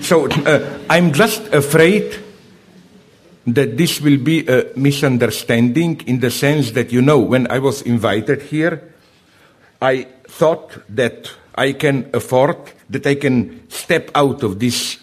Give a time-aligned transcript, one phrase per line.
[0.00, 2.18] So uh, I'm just afraid
[3.46, 7.82] that this will be a misunderstanding in the sense that, you know, when I was
[7.82, 8.94] invited here,
[9.80, 12.56] I thought that I can afford,
[12.90, 14.98] that I can step out of this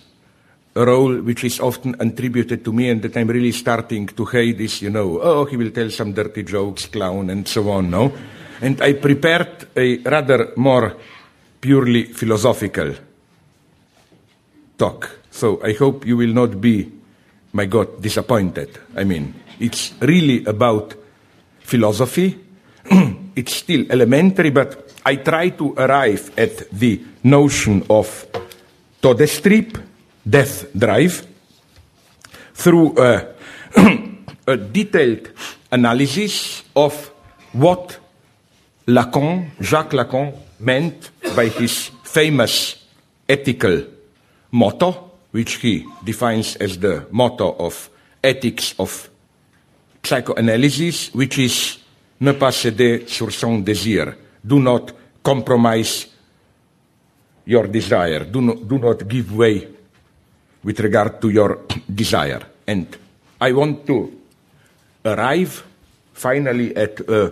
[0.73, 4.81] role which is often attributed to me and that I'm really starting to hate this,
[4.81, 8.13] you know, oh, he will tell some dirty jokes, clown, and so on, no?
[8.61, 10.95] And I prepared a rather more
[11.59, 12.93] purely philosophical
[14.79, 15.19] talk.
[15.29, 16.91] So I hope you will not be,
[17.53, 18.79] my God, disappointed.
[18.95, 20.95] I mean, it's really about
[21.59, 22.39] philosophy.
[23.35, 28.25] it's still elementary, but I try to arrive at the notion of
[29.01, 29.81] Todestrieb,
[30.27, 31.27] death drive,
[32.53, 33.35] through a,
[34.47, 35.29] a detailed
[35.71, 37.11] analysis of
[37.53, 37.97] what
[38.87, 42.83] Lacan, Jacques Lacan, meant by his famous
[43.27, 43.83] ethical
[44.51, 47.89] motto, which he defines as the motto of
[48.23, 49.09] ethics of
[50.03, 51.79] psychoanalysis, which is
[52.19, 54.15] ne pas céder sur son désir.
[54.43, 56.07] Do not compromise
[57.45, 58.25] your desire.
[58.25, 59.67] Do not, do not give way
[60.63, 61.59] with regard to your
[61.93, 62.41] desire.
[62.67, 62.87] And
[63.41, 64.11] I want to
[65.05, 65.63] arrive
[66.13, 67.31] finally at, uh,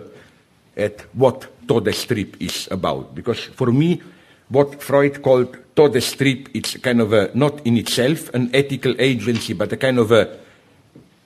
[0.76, 3.14] at what Todestrieb is about.
[3.14, 4.00] Because for me,
[4.48, 9.72] what Freud called Todestrieb, it's kind of a, not in itself an ethical agency, but
[9.72, 10.26] a kind of a,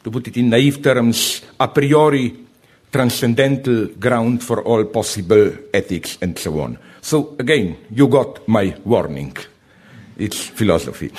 [0.04, 2.36] to put it in naive terms, a priori
[2.92, 6.78] transcendental ground for all possible ethics and so on.
[7.00, 9.34] So again, you got my warning.
[10.18, 11.10] It's philosophy.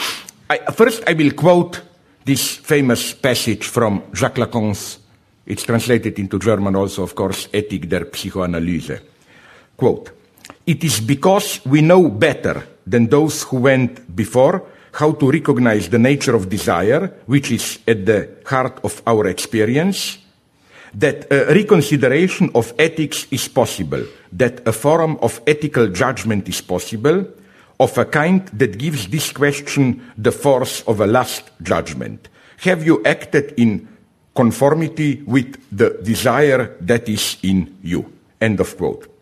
[0.48, 1.81] I, first, I will quote
[2.23, 5.00] this famous passage from Jacques Lacan's,
[5.48, 9.02] it's translated into German also, of course, Ethik der Psychoanalyse.
[9.76, 10.11] Quote,
[10.67, 16.00] it is because we know better than those who went before how to recognize the
[16.00, 20.20] nature of desire, which is at the heart of our experience,
[20.94, 27.26] that a reconsideration of ethics is possible, that a forum of ethical judgment is possible,
[27.80, 32.30] of a kind that gives this question the force of a last judgment.
[32.58, 33.88] Have you acted in
[34.36, 38.14] conformity with the desire that is in you?
[38.39, 39.12] End of quote.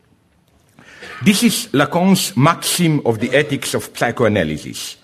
[1.24, 4.98] This is Lacan's maxim of the ethics of psychoanalysis.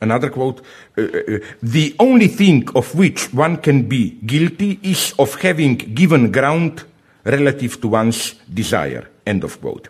[0.00, 0.62] Another quote,
[0.98, 6.32] uh, uh, the only thing of which one can be guilty is of having given
[6.32, 6.84] ground
[7.24, 9.08] relative to one's desire.
[9.24, 9.88] End of quote.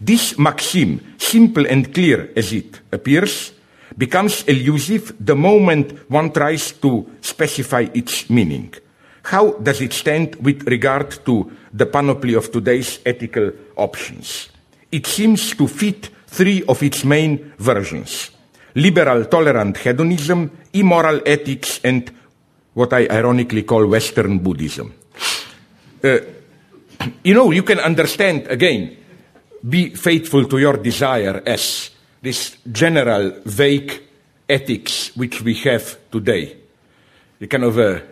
[0.00, 3.52] This maxim, simple and clear as it appears,
[3.96, 8.74] becomes elusive the moment one tries to specify its meaning.
[9.22, 14.48] How does it stand with regard to the panoply of today's ethical options?
[14.94, 18.30] It seems to fit three of its main versions
[18.74, 22.10] liberal tolerant hedonism, immoral ethics, and
[22.74, 24.92] what I ironically call Western Buddhism.
[26.02, 26.18] Uh,
[27.22, 28.96] you know, you can understand, again,
[29.68, 31.90] be faithful to your desire as
[32.20, 34.02] this general vague
[34.48, 36.56] ethics which we have today.
[37.38, 38.02] The kind of a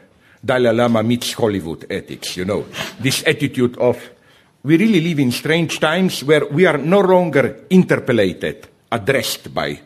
[0.45, 2.67] Dalai Lama meets Hollywood ethics, you know.
[2.99, 3.99] This attitude of
[4.63, 9.81] we really live in strange times where we are no longer interpellated, addressed by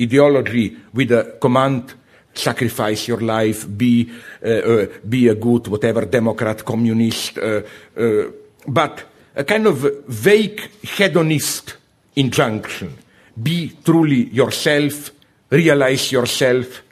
[0.00, 1.94] ideology with a command
[2.38, 4.10] sacrifice your life, be,
[4.44, 7.62] uh, uh, be a good, whatever, Democrat, communist, uh,
[7.96, 8.24] uh
[8.68, 11.76] but a kind of vague hedonist
[12.16, 12.96] injunction.
[13.40, 15.10] Be truly yourself,
[15.50, 16.82] realize yourself,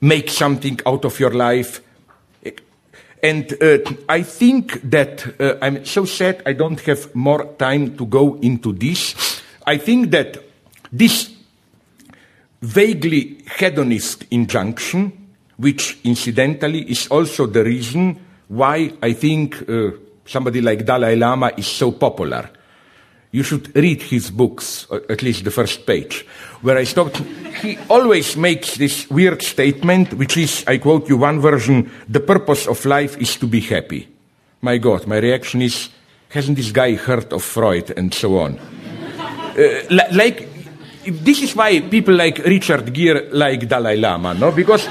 [0.00, 1.80] make something out of your life.
[3.22, 3.78] And uh,
[4.08, 8.72] I think that uh, I'm so sad I don't have more time to go into
[8.72, 9.40] this.
[9.64, 10.38] I think that
[10.90, 11.30] this
[12.60, 15.12] vaguely hedonist injunction,
[15.56, 18.18] which incidentally is also the reason
[18.48, 19.92] why I think uh,
[20.26, 22.50] somebody like Dalai Lama is so popular.
[23.32, 26.26] You should read his books, uh, at least the first page,
[26.60, 27.16] where I stopped.
[27.62, 32.66] he always makes this weird statement, which is, I quote you one version, the purpose
[32.66, 34.06] of life is to be happy.
[34.60, 35.88] My God, my reaction is,
[36.28, 38.58] hasn't this guy heard of Freud and so on?
[38.58, 40.48] Uh, like,
[41.04, 44.52] this is why people like Richard Gere like Dalai Lama, no?
[44.52, 44.84] Because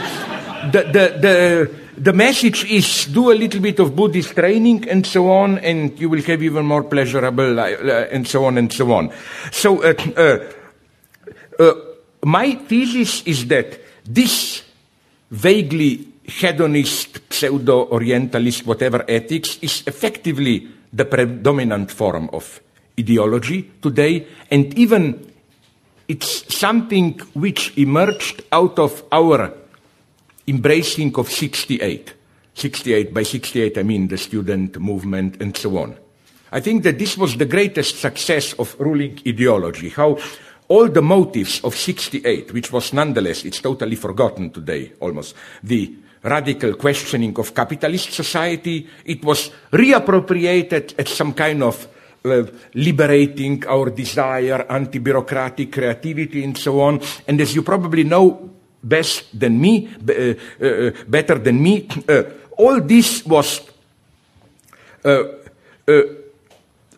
[0.72, 5.30] the, the, the, the message is do a little bit of Buddhist training and so
[5.30, 8.92] on, and you will have even more pleasurable life, uh, and so on and so
[8.94, 9.12] on.
[9.52, 10.40] So, uh, uh,
[11.60, 11.74] uh,
[12.24, 14.64] my thesis is that this
[15.30, 22.62] vaguely hedonist, pseudo Orientalist, whatever ethics is effectively the predominant form of
[23.00, 25.32] ideology today, and even
[26.08, 29.61] it's something which emerged out of our
[30.48, 32.14] embracing of 68.
[32.54, 35.98] 68, by 68 I mean the student movement and so on.
[36.52, 40.18] I think that this was the greatest success of ruling ideology, how
[40.68, 46.76] all the motives of 68, which was nonetheless, it's totally forgotten today almost, the radical
[46.76, 51.88] questioning of capitalist society, it was reappropriated as some kind of
[52.24, 52.44] uh,
[52.76, 57.02] liberating our desire, anti-bureaucratic creativity and so on.
[57.28, 60.34] And as you probably know best than me, uh,
[60.64, 62.24] uh, better than me, uh,
[62.58, 63.62] all this was
[65.04, 65.24] uh,
[65.88, 66.02] uh,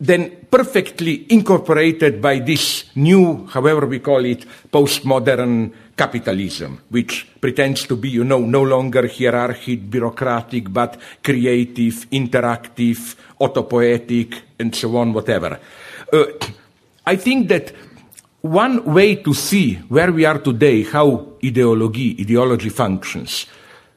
[0.00, 7.96] then perfectly incorporated by this new, however we call it, postmodern capitalism, which pretends to
[7.96, 15.58] be, you know, no longer hierarchic, bureaucratic, but creative, interactive, autopoietic, and so on, whatever.
[16.12, 16.24] Uh,
[17.06, 17.72] I think that
[18.44, 23.46] one way to see where we are today, how ideology, ideology functions,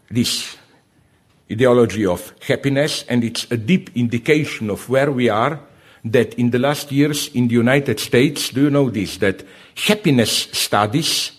[0.09, 0.55] this
[1.51, 5.59] ideology of happiness, and it's a deep indication of where we are,
[6.05, 9.43] that in the last years in the United States, do you know this, that
[9.75, 11.33] happiness studies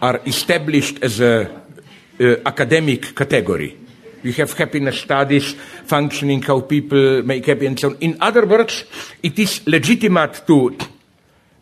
[0.00, 1.50] are established as a
[2.46, 3.76] academic category.
[4.22, 5.52] You have happiness studies
[5.84, 7.96] functioning, how people make happy and so on.
[7.96, 8.84] In other words,
[9.22, 10.78] it is legitimate to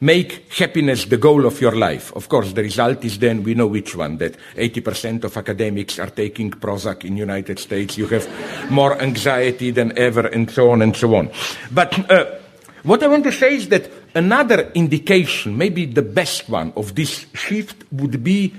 [0.04, 2.12] make happiness the goal of your life.
[2.14, 6.10] Of course, the result is then we know which one, that 80% of academics are
[6.10, 7.96] taking Prozac in the United States.
[7.96, 8.28] You have
[8.70, 11.30] more anxiety than ever and so on and so on.
[11.72, 12.38] But uh,
[12.82, 17.24] what I want to say is that another indication, maybe the best one of this
[17.32, 18.52] shift would be,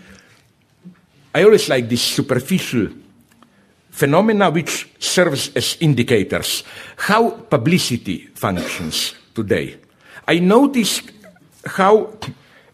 [1.36, 2.90] I always like this superficial
[3.92, 6.64] phenomena which serves as indicators
[6.98, 9.78] how publicity functions today.
[10.28, 11.15] I noticed
[11.66, 12.18] how,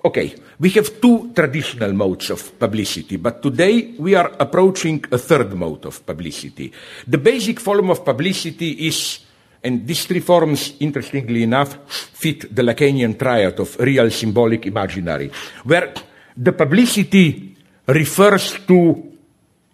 [0.03, 5.53] okay, we have two traditional modes of publicity, but today we are approaching a third
[5.53, 6.71] mode of publicity.
[7.07, 9.19] The basic form of publicity is,
[9.63, 15.31] and these three forms, interestingly enough, fit the Lacanian triad of real, symbolic, imaginary,
[15.63, 15.93] where
[16.37, 17.55] the publicity
[17.87, 19.17] refers to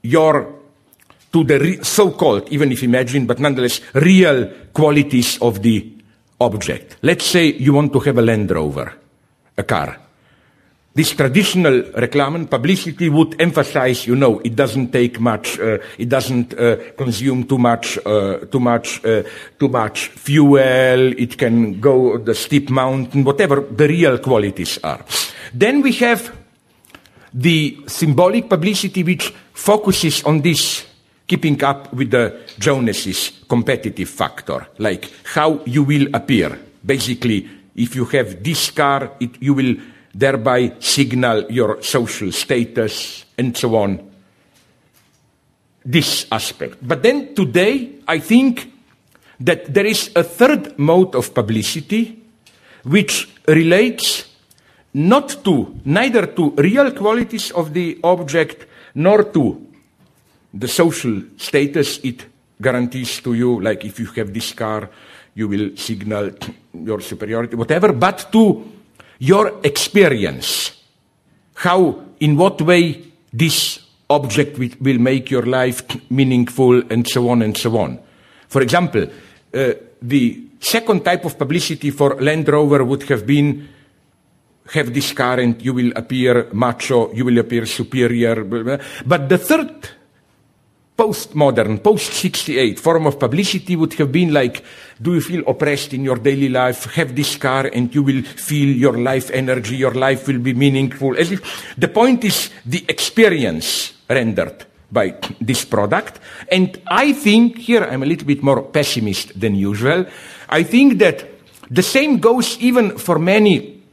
[0.04, 0.56] your
[1.34, 5.94] to the so-called, even if imagined, but nonetheless real qualities of the
[6.40, 6.98] object.
[7.02, 9.07] Let's say you want to have a Land Rover
[9.58, 9.98] a car.
[10.98, 16.58] This traditional reclame publicity would emphasize, you know, it doesn't take much, uh, it doesn't
[16.58, 19.22] uh, consume too much, uh, too much, uh,
[19.60, 21.14] too much fuel.
[21.14, 25.06] It can go the steep mountain, whatever the real qualities are.
[25.54, 26.36] Then we have
[27.32, 30.84] the symbolic publicity which focuses on this
[31.28, 36.58] keeping up with the Joneses competitive factor, like how you will appear.
[36.84, 39.76] Basically, if you have this car, it, you will
[40.14, 44.12] thereby signal your social status and so on.
[45.86, 46.86] This aspect.
[46.86, 48.74] But then today, I think
[49.40, 52.22] that there is a third mode of publicity
[52.84, 54.28] which relates
[54.94, 58.66] not to, neither to real qualities of the object
[58.96, 59.66] nor to
[60.54, 62.26] the social status it
[62.60, 64.90] guarantees to you, like if you have this car,
[65.38, 66.32] you will signal
[66.74, 68.66] your superiority, whatever, but to
[69.20, 70.72] your experience.
[71.54, 77.56] How, in what way this object will make your life meaningful and so on and
[77.56, 78.00] so on.
[78.48, 79.04] For example,
[79.54, 83.70] uh, the second type of publicity for Land Rover would have been
[84.74, 88.44] have this car and you will appear macho, you will appear superior.
[89.06, 89.90] But the third
[90.98, 94.64] postmodern, post 68 form of publicity would have been like,
[95.00, 96.86] do you feel oppressed in your daily life?
[96.96, 101.16] Have this car and you will feel your life energy, your life will be meaningful.
[101.16, 106.20] As if the point is the experience rendered by this product.
[106.52, 110.06] And I think here I'm a little bit more pessimist than usual.
[110.50, 111.30] I think that
[111.70, 113.84] the same goes even for many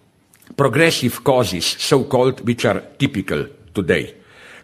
[0.57, 4.15] progressive causes, so called, which are typical today.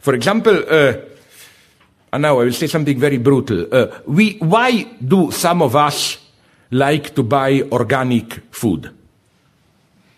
[0.00, 0.94] For example, uh,
[2.12, 3.66] and now I will say something very brutal.
[3.72, 6.18] Uh, we, why do some of us
[6.70, 8.90] like to buy organic food?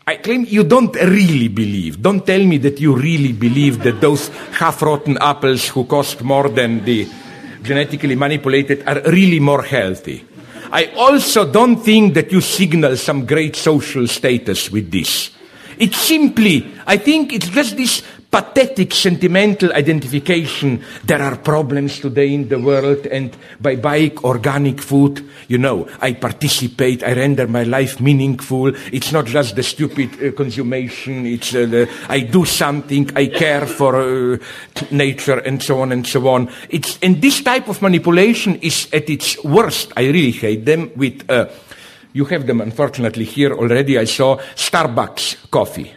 [0.06, 2.02] I claim you don't really believe.
[2.02, 6.84] Don't tell me that you really believe that those half-rotten apples who cost more than
[6.84, 7.06] the
[7.62, 10.24] genetically manipulated are really more healthy.
[10.72, 15.30] I also don't think that you signal some great social status with this.
[15.78, 20.82] It's simply, I think it's just this pathetic sentimental identification.
[21.04, 26.14] There are problems today in the world, and by buying organic food, you know, I
[26.14, 28.72] participate, I render my life meaningful.
[28.90, 33.96] It's not just the stupid uh, it's uh, the, I do something, I care for
[33.96, 34.38] uh,
[34.90, 36.50] nature, and so on and so on.
[36.70, 39.92] It's, and this type of manipulation is at its worst.
[39.94, 41.50] I really hate them with, uh,
[42.14, 43.98] you have them unfortunately here already.
[43.98, 45.96] I saw Starbucks coffee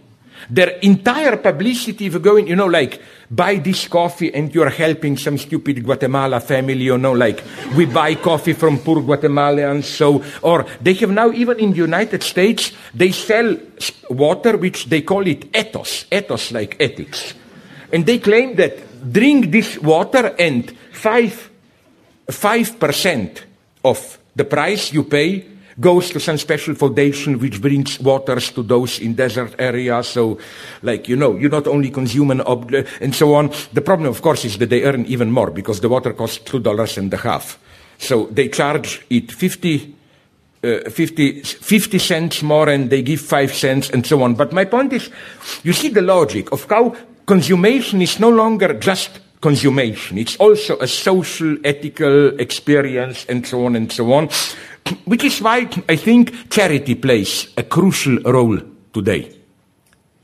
[0.50, 5.38] their entire publicity, if going, you know, like, buy this coffee and you're helping some
[5.38, 7.44] stupid Guatemala family, you know, like,
[7.76, 12.24] we buy coffee from poor Guatemalans, so, or they have now, even in the United
[12.24, 13.58] States, they sell
[14.10, 17.34] water which they call it ethos, ethos like ethics.
[17.92, 21.50] And they claim that drink this water and five,
[22.30, 23.46] five percent
[23.84, 25.46] of the price you pay
[25.80, 30.08] goes to some special foundation which brings waters to those in desert areas.
[30.08, 30.38] So,
[30.82, 32.42] like, you know, you not only consume an
[33.02, 33.52] and so on.
[33.74, 36.60] The problem, of course, is that they earn even more because the water costs two
[36.60, 37.60] dollars and a half.
[37.98, 39.96] So they charge it 50,
[40.64, 44.36] uh, 50, 50 cents more and they give five cents and so on.
[44.36, 45.10] But my point is,
[45.64, 50.18] you see the logic of how consummation is no longer just consummation.
[50.18, 54.30] It's also a social, ethical experience and so on and so on.
[55.06, 58.60] Which is why I think charity plays a crucial role
[58.92, 59.32] today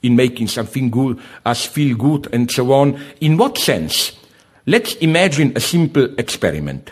[0.02, 3.00] in making something good, us feel good, and so on.
[3.22, 4.14] In what sense?
[4.66, 6.92] Let's imagine a simple experiment.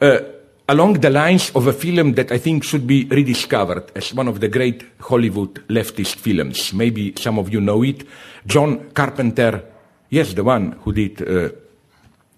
[0.00, 0.20] Uh,
[0.68, 4.38] along the lines of a film that I think should be rediscovered as one of
[4.38, 6.72] the great Hollywood leftist films.
[6.72, 8.06] Maybe some of you know it.
[8.46, 9.73] John Carpenter,
[10.14, 11.48] yes, the one who did uh,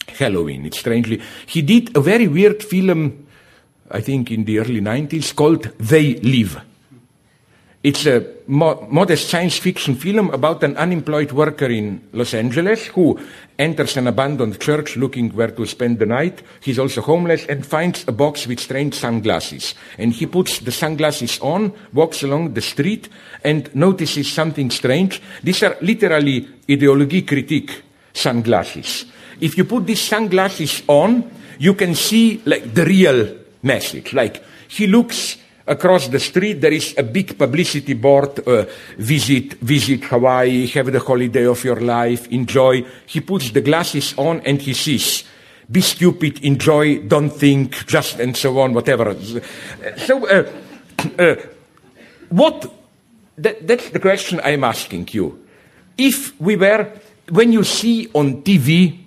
[0.09, 0.67] Halloween.
[0.67, 3.27] It's strangely, he did a very weird film
[3.91, 6.61] I think in the early 90s, called They Live.
[7.87, 13.17] It's a mo- modest science fiction film about an unemployed worker in Los Angeles who
[13.61, 16.43] enters an abandoned church looking where to spend the night.
[16.61, 19.77] He's also homeless and finds a box with strange sunglasses.
[19.99, 23.09] And he puts the sunglasses on, walks along the street,
[23.45, 25.23] and notices something strange.
[25.45, 29.05] These are literally ideology critique sunglasses.
[29.41, 34.13] If you put these sunglasses on, you can see like the real message.
[34.13, 38.65] Like he looks across the street, there is a big publicity board, uh,
[38.99, 42.85] visit, visit Hawaii, have the holiday of your life, enjoy.
[43.07, 45.25] He puts the glasses on and he sees,
[45.71, 49.17] be stupid, enjoy, don't think, just and so on, whatever.
[49.97, 50.51] So, uh,
[51.19, 51.35] uh,
[52.29, 52.73] what,
[53.39, 55.45] that, that's the question I'm asking you.
[55.99, 56.93] If we were,
[57.31, 59.06] when you see on TV,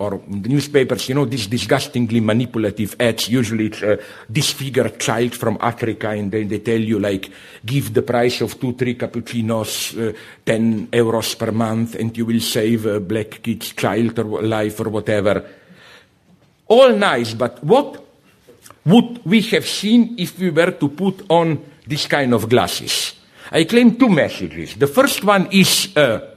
[0.00, 3.28] or newspapers, you know, these disgustingly manipulative ads.
[3.28, 3.98] Usually it's a
[4.32, 7.30] disfigured child from Africa, and then they tell you, like,
[7.64, 10.12] give the price of two, three cappuccinos, uh,
[10.44, 14.88] 10 euros per month, and you will save a black kid's child or life or
[14.88, 15.44] whatever.
[16.68, 18.02] All nice, but what
[18.86, 23.16] would we have seen if we were to put on this kind of glasses?
[23.52, 24.76] I claim two messages.
[24.76, 26.29] The first one is, uh,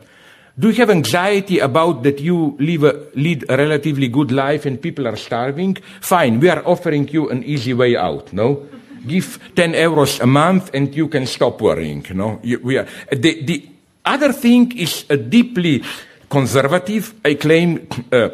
[0.58, 4.80] do you have anxiety about that you live a, lead a relatively good life and
[4.80, 5.76] people are starving?
[6.02, 8.68] Fine, we are offering you an easy way out, no?
[9.08, 12.40] Give 10 euros a month and you can stop worrying, no?
[12.62, 13.68] We are, the, the
[14.06, 15.84] other thing is a deeply
[16.30, 18.30] conservative, I claim, uh,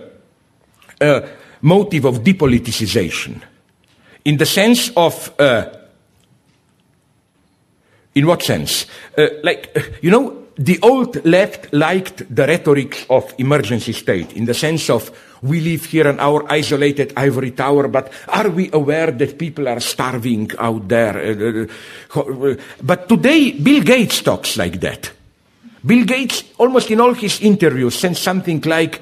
[1.00, 1.22] uh,
[1.62, 3.42] motive of depoliticization.
[4.26, 5.66] In the sense of, uh,
[8.14, 8.86] in what sense?
[9.18, 14.54] Uh, like, you know, the old left liked the rhetoric of emergency state in the
[14.54, 15.10] sense of
[15.42, 19.80] we live here in our isolated ivory tower, but are we aware that people are
[19.80, 21.18] starving out there?
[21.18, 21.66] Uh,
[22.14, 25.12] uh, uh, but today, Bill Gates talks like that.
[25.86, 29.02] Bill Gates, almost in all his interviews, says something like,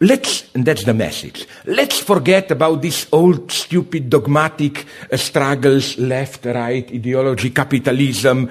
[0.00, 6.46] let's, and that's the message, let's forget about these old, stupid, dogmatic uh, struggles, left,
[6.46, 8.50] right, ideology, capitalism,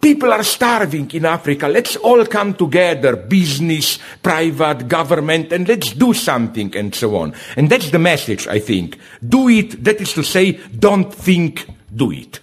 [0.00, 1.66] People are starving in Africa.
[1.66, 7.34] Let's all come together, business, private, government, and let's do something and so on.
[7.56, 8.96] And that's the message, I think.
[9.26, 12.38] Do it, that is to say, don't think, do it.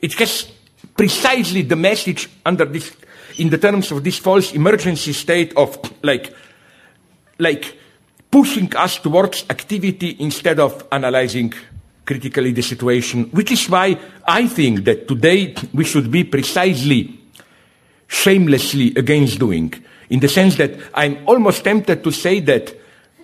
[0.00, 0.50] It has
[0.96, 2.94] precisely the message under this,
[3.38, 6.34] in the terms of this false emergency state of like,
[7.38, 7.78] like
[8.32, 11.54] pushing us towards activity instead of analyzing
[12.08, 13.94] critically the situation, which is why
[14.26, 17.20] I think that today we should be precisely
[18.06, 19.74] shamelessly against doing,
[20.08, 22.72] in the sense that I'm almost tempted to say that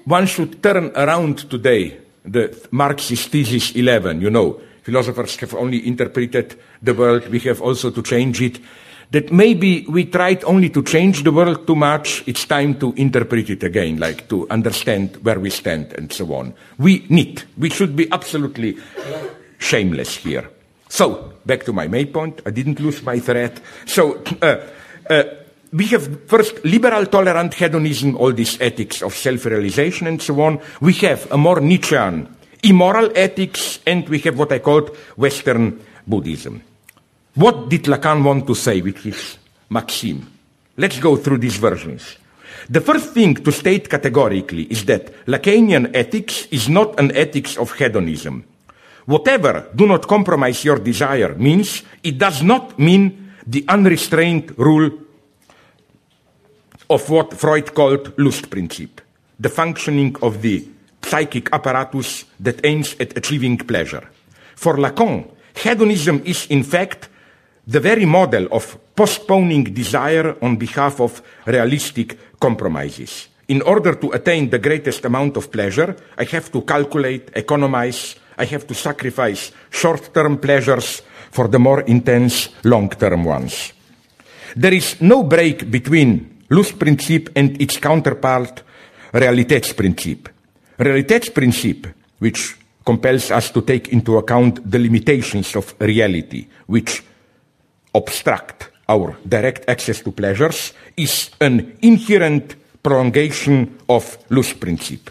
[0.04, 6.60] one should turn around today the Marxist thesis 11, you know, philosophers have only interpreted
[6.82, 8.60] the world, we have also to change it.
[9.14, 12.24] That maybe we tried only to change the world too much.
[12.26, 16.52] It's time to interpret it again, like to understand where we stand and so on.
[16.78, 18.76] We need, we should be absolutely
[19.58, 20.50] shameless here.
[20.88, 22.42] So, back to my main point.
[22.44, 23.60] I didn't lose my thread.
[23.86, 24.66] So, uh,
[25.08, 25.22] uh,
[25.72, 30.60] we have first liberal tolerant hedonism, all these ethics of self-realization and so on.
[30.80, 36.62] We have a more Nietzschean immoral ethics, and we have what I called Western Buddhism.
[37.34, 39.38] What did Lacan want to say with his
[39.68, 40.30] maxim?
[40.76, 42.16] Let's go through these versions.
[42.70, 47.72] The first thing to state categorically is that Lacanian ethics is not an ethics of
[47.72, 48.44] hedonism.
[49.06, 54.90] Whatever do not compromise your desire means it does not mean the unrestrained rule
[56.88, 59.00] of what Freud called Lustprinzip,
[59.40, 60.66] the functioning of the
[61.02, 64.08] psychic apparatus that aims at achieving pleasure.
[64.54, 67.08] For Lacan, hedonism is in fact
[67.66, 73.28] the very model of postponing desire on behalf of realistic compromises.
[73.48, 78.46] In order to attain the greatest amount of pleasure, I have to calculate, economize, I
[78.46, 83.72] have to sacrifice short term pleasures for the more intense long term ones.
[84.56, 88.62] There is no break between Lustprinzip and its counterpart,
[89.12, 90.28] Realitätsprinzip.
[90.78, 91.86] Realitätsprinzip,
[92.18, 97.02] which compels us to take into account the limitations of reality, which
[97.94, 105.10] obstruct our direct access to pleasures is an inherent prolongation of Lustprinzip.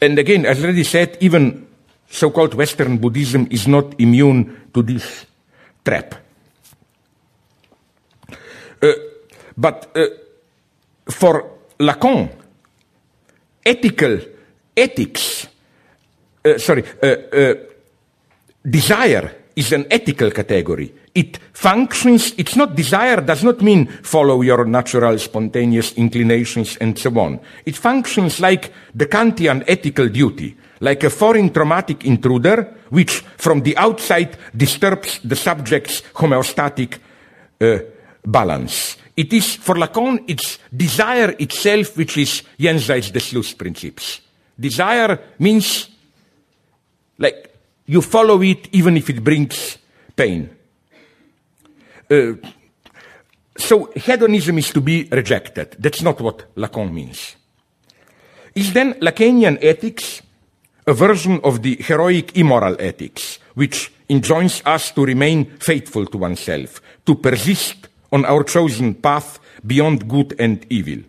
[0.00, 1.66] And again, as already said, even
[2.10, 5.26] so-called Western Buddhism is not immune to this
[5.84, 6.14] trap.
[8.80, 8.92] Uh,
[9.56, 10.06] but uh,
[11.10, 12.30] for Lacan,
[13.64, 14.18] ethical
[14.76, 15.48] ethics,
[16.44, 17.54] uh, sorry, uh, uh,
[18.64, 20.94] desire is an ethical category.
[21.12, 27.10] It functions, it's not desire, does not mean follow your natural spontaneous inclinations and so
[27.18, 27.40] on.
[27.66, 33.76] It functions like the Kantian ethical duty, like a foreign traumatic intruder, which from the
[33.76, 36.98] outside disturbs the subject's homeostatic
[37.60, 37.78] uh,
[38.24, 38.96] balance.
[39.16, 44.20] It is, for Lacan, it's desire itself which is jenseits des Lustprinzips.
[44.56, 45.88] Desire means,
[47.18, 47.47] like,
[47.88, 49.78] you follow it even if it brings
[50.14, 50.50] pain.
[52.10, 52.34] Uh,
[53.56, 55.74] so hedonism is to be rejected.
[55.78, 57.34] That's not what Lacan means.
[58.54, 60.22] Is then Lacanian ethics
[60.86, 66.80] a version of the heroic immoral ethics, which enjoins us to remain faithful to oneself,
[67.04, 71.02] to persist on our chosen path beyond good and evil?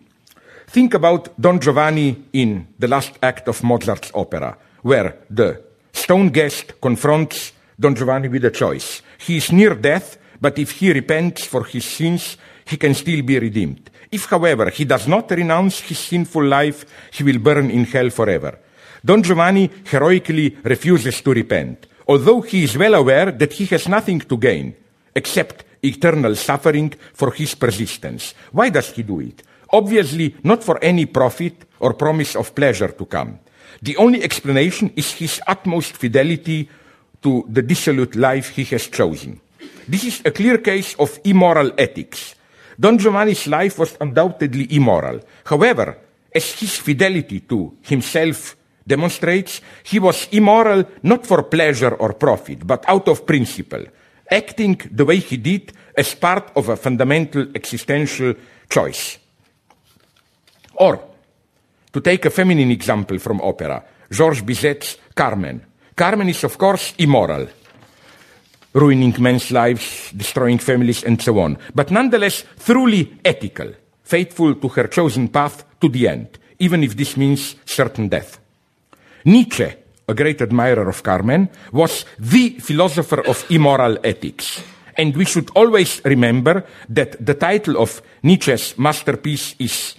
[0.66, 6.80] Think about Don Giovanni in the last act of Mozart's opera, where the stone guest
[6.80, 9.02] confronts Don Giovanni with a choice.
[9.18, 13.38] He is near death, but if he repents for his sins, he can still be
[13.38, 13.90] redeemed.
[14.10, 18.58] If, however, he does not renounce his sinful life, he will burn in hell forever.
[19.04, 24.20] Don Giovanni heroically refuses to repent, although he is well aware that he has nothing
[24.20, 24.74] to gain
[25.14, 28.34] except eternal suffering for his persistence.
[28.52, 29.42] Why does he do it?
[29.72, 33.38] Obviously, not for any profit or promise of pleasure to come.
[33.82, 36.68] The only explanation is his utmost fidelity
[37.22, 39.40] to the dissolute life he has chosen.
[39.88, 42.34] This is a clear case of immoral ethics.
[42.78, 45.20] Don Giovanni's life was undoubtedly immoral.
[45.44, 45.98] However,
[46.34, 48.56] as his fidelity to himself
[48.86, 53.84] demonstrates, he was immoral not for pleasure or profit, but out of principle,
[54.30, 58.34] acting the way he did as part of a fundamental existential
[58.68, 59.18] choice.
[60.74, 61.09] Or,
[61.92, 65.64] to take a feminine example from opera, Georges Bizet's Carmen.
[65.94, 67.48] Carmen is, of course, immoral,
[68.72, 73.72] ruining men's lives, destroying families, and so on, but nonetheless truly ethical,
[74.02, 78.38] faithful to her chosen path to the end, even if this means certain death.
[79.24, 79.66] Nietzsche,
[80.08, 84.62] a great admirer of Carmen, was the philosopher of immoral ethics.
[84.96, 89.94] And we should always remember that the title of Nietzsche's masterpiece is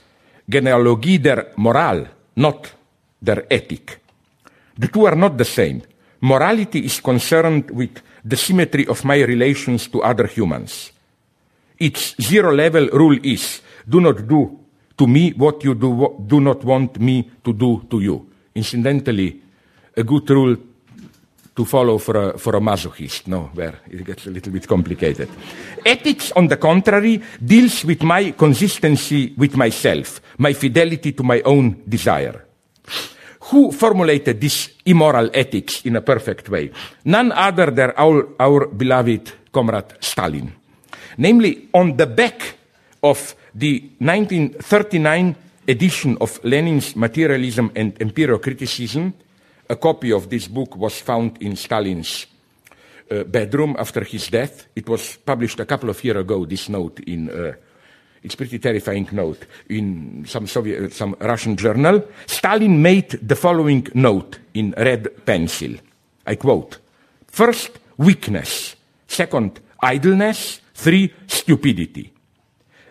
[0.51, 2.75] Genealogie der Moral, not
[3.19, 3.99] der Ethik.
[4.77, 5.81] The two are not the same.
[6.19, 10.91] Morality is concerned with the symmetry of my relations to other humans.
[11.79, 14.59] Its zero level rule is do not do
[14.97, 18.27] to me what you do, do not want me to do to you.
[18.53, 19.41] Incidentally,
[19.97, 20.57] a good rule
[21.61, 25.29] to follow for a, for a masochist, no, where it gets a little bit complicated.
[25.85, 31.83] Ethics, on the contrary, deals with my consistency with myself, my fidelity to my own
[31.87, 32.45] desire.
[33.51, 36.71] Who formulated this immoral ethics in a perfect way?
[37.05, 40.53] None other than our, our beloved comrade Stalin.
[41.17, 42.55] namely on the back
[43.03, 45.35] of the 1939
[45.67, 48.53] edition of Lenin's Materialism and Empirical
[49.71, 52.27] A copy of this book was found in Stalin's
[53.09, 54.67] uh, bedroom after his death.
[54.75, 57.53] It was published a couple of years ago, this note in, uh,
[58.21, 62.03] it's pretty terrifying note, in some Soviet, uh, some Russian journal.
[62.25, 65.75] Stalin made the following note in red pencil.
[66.27, 66.79] I quote,
[67.27, 68.75] first, weakness.
[69.07, 70.59] Second, idleness.
[70.73, 72.11] Three, stupidity.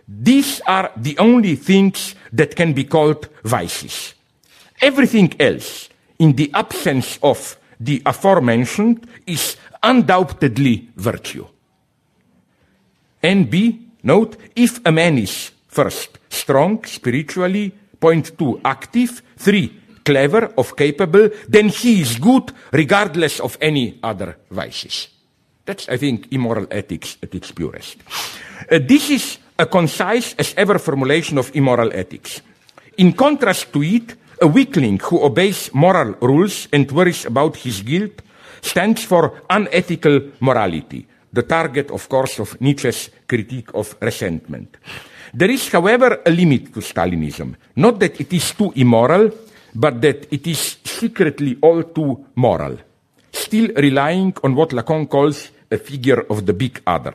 [0.09, 4.15] These are the only things that can be called vices.
[4.81, 5.90] Everything else,
[6.21, 11.47] in the absence of the aforementioned, is undoubtedly virtue.
[13.23, 19.73] And B, note, if a man is first strong spiritually, point two, active, three,
[20.05, 25.09] clever, of capable, then he is good regardless of any other vices.
[25.65, 27.97] That's, I think, immoral ethics at its purest.
[28.71, 32.41] Uh, this is a concise as ever formulation of immoral ethics.
[32.97, 38.23] In contrast to it, a weakling who obeys moral rules and worries about his guilt
[38.63, 44.77] stands for unethical morality, the target, of course, of Nietzsche's critique of resentment.
[45.33, 47.55] There is, however, a limit to Stalinism.
[47.77, 49.31] Not that it is too immoral,
[49.75, 52.79] but that it is secretly all too moral,
[53.33, 57.15] still relying on what Lacan calls a figure of the big other.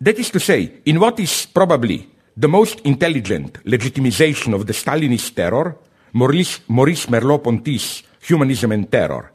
[0.00, 5.34] That is to say, in what is probably the most intelligent legitimization of the Stalinist
[5.34, 5.76] terror,
[6.12, 9.30] Maurice, Maurice Merleau-Ponty's Humanism and Terror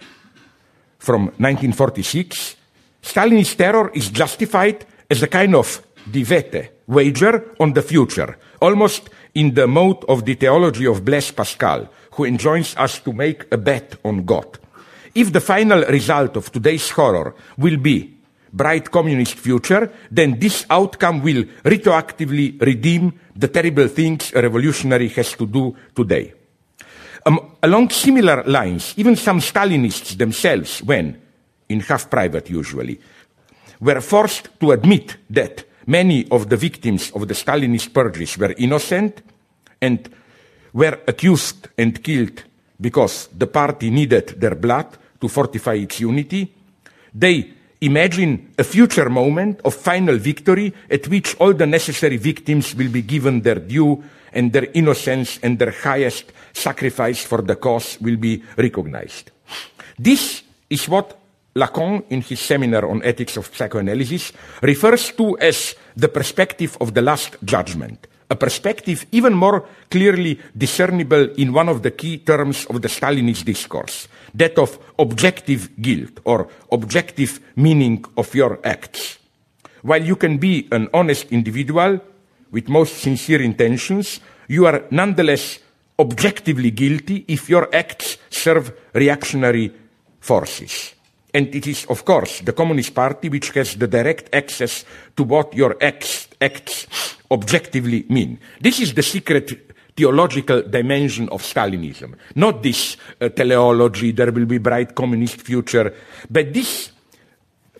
[1.00, 2.56] from 1946,
[3.02, 5.82] Stalinist terror is justified as a kind of
[6.12, 11.90] divete, wager on the future, almost in the mode of the theology of Blaise Pascal,
[12.12, 14.60] who enjoins us to make a bet on God.
[15.16, 18.19] If the final result of today's horror will be
[18.52, 25.34] bright communist future, then this outcome will retroactively redeem the terrible things a revolutionary has
[25.34, 26.34] to do today.
[27.26, 31.20] Um, along similar lines, even some Stalinists themselves, when,
[31.68, 33.00] in half private usually,
[33.80, 39.22] were forced to admit that many of the victims of the Stalinist purges were innocent
[39.82, 40.10] and
[40.74, 42.44] were accused and killed
[42.80, 46.54] because the party needed their blood to fortify its unity.
[47.14, 52.90] They Imagine a future moment of final victory at which all the necessary victims will
[52.90, 58.18] be given their due and their innocence and their highest sacrifice for the cause will
[58.18, 59.32] be recognized.
[59.98, 61.18] This is what
[61.56, 67.02] Lacan, in his seminar on ethics of psychoanalysis, refers to as the perspective of the
[67.02, 72.82] last judgment, a perspective even more clearly discernible in one of the key terms of
[72.82, 79.20] the Stalinist discourse, that of objective guilt or objective meaning of your acts.
[79.82, 82.00] While you can be an honest individual
[82.52, 85.60] with most sincere intentions, you are nonetheless
[86.00, 89.72] objectively guilty if your acts serve reactionary
[90.20, 90.96] forces.
[91.34, 94.84] And it is, of course, the Communist Party which has the direct access
[95.16, 96.88] to what your acts, acts
[97.30, 98.40] objectively mean.
[98.60, 99.69] This is the secret
[100.00, 102.16] theological dimension of Stalinism.
[102.36, 105.94] Not this uh, teleology, there will be bright communist future,
[106.30, 106.92] but this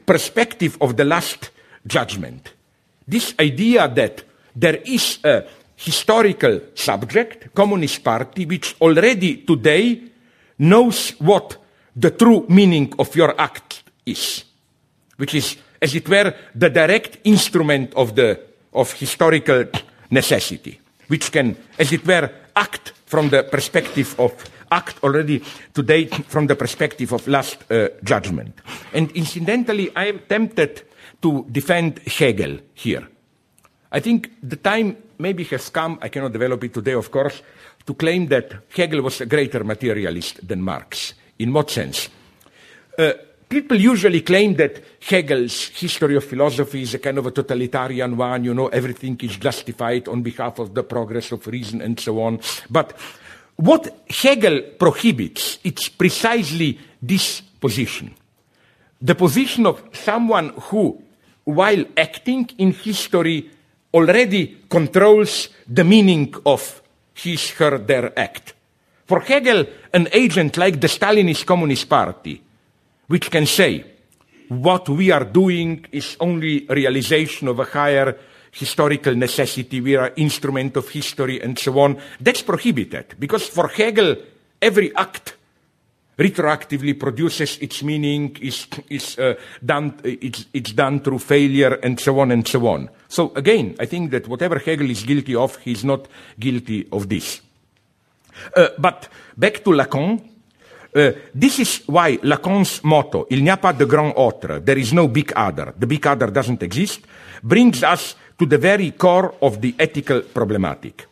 [0.06, 1.52] perspective of the last
[1.88, 2.52] judgment.
[3.08, 5.46] This idea that there is a
[5.78, 10.04] historical subject, Communist Party, which already today
[10.60, 11.56] knows what
[11.96, 14.44] the true meaning of your act is,
[15.16, 18.42] which is, as it were, the direct instrument of the
[18.74, 19.66] of historical
[20.12, 20.79] necessity
[21.10, 24.34] which can, as it were, act from the perspective of
[24.72, 25.44] act already
[25.74, 28.54] today from the perspective of last uh, judgment.
[28.94, 30.84] And incidentally, I am tempted
[31.22, 33.08] to defend Hegel here.
[33.92, 37.42] I think the time maybe has come, I cannot develop it today, of course,
[37.86, 41.14] to claim that Hegel was a greater materialist than Marx.
[41.40, 42.10] In what sense?
[42.98, 43.14] Uh,
[43.50, 48.44] people usually claim that Hegel's history of philosophy is a kind of a totalitarian one,
[48.44, 52.40] you know, everything is justified on behalf of the progress of reason and so on.
[52.70, 52.96] But
[53.56, 58.14] what Hegel prohibits, it's precisely this position.
[59.02, 61.02] The position of someone who,
[61.44, 63.50] while acting in history,
[63.94, 66.82] already controls the meaning of
[67.14, 68.54] his, her, their act.
[69.08, 72.44] For Hegel, an agent like the Stalinist Communist Party
[73.10, 73.84] which can say
[74.48, 78.18] what we are doing is only realization of a higher
[78.52, 82.02] historical necessity, we are instrument of history and so on.
[82.20, 84.16] That's prohibited because for Hegel,
[84.62, 85.36] every act
[86.18, 92.20] retroactively produces its meaning, is, is uh, done, it's, it's done through failure, and so
[92.20, 92.90] on and so on.
[93.08, 97.40] So again, I think that whatever Hegel is guilty of, he's not guilty of this.
[98.56, 100.30] Uh, but back to Lacan.
[100.92, 104.92] Uh, this is why Lacan's motto, Il n'y a pas de grand autre, there is
[104.92, 107.02] no big other, the big other doesn't exist,
[107.44, 111.08] brings us to the very core of the ethical problematic.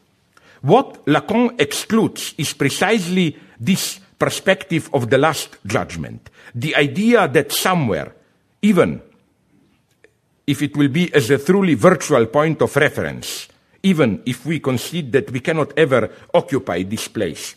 [0.61, 6.29] What Lacan excludes is precisely this perspective of the last judgment.
[6.55, 8.15] The idea that somewhere,
[8.63, 9.01] even
[10.47, 13.47] if it will be as a truly virtual point of reference,
[13.83, 17.55] even if we concede that we cannot ever occupy this place,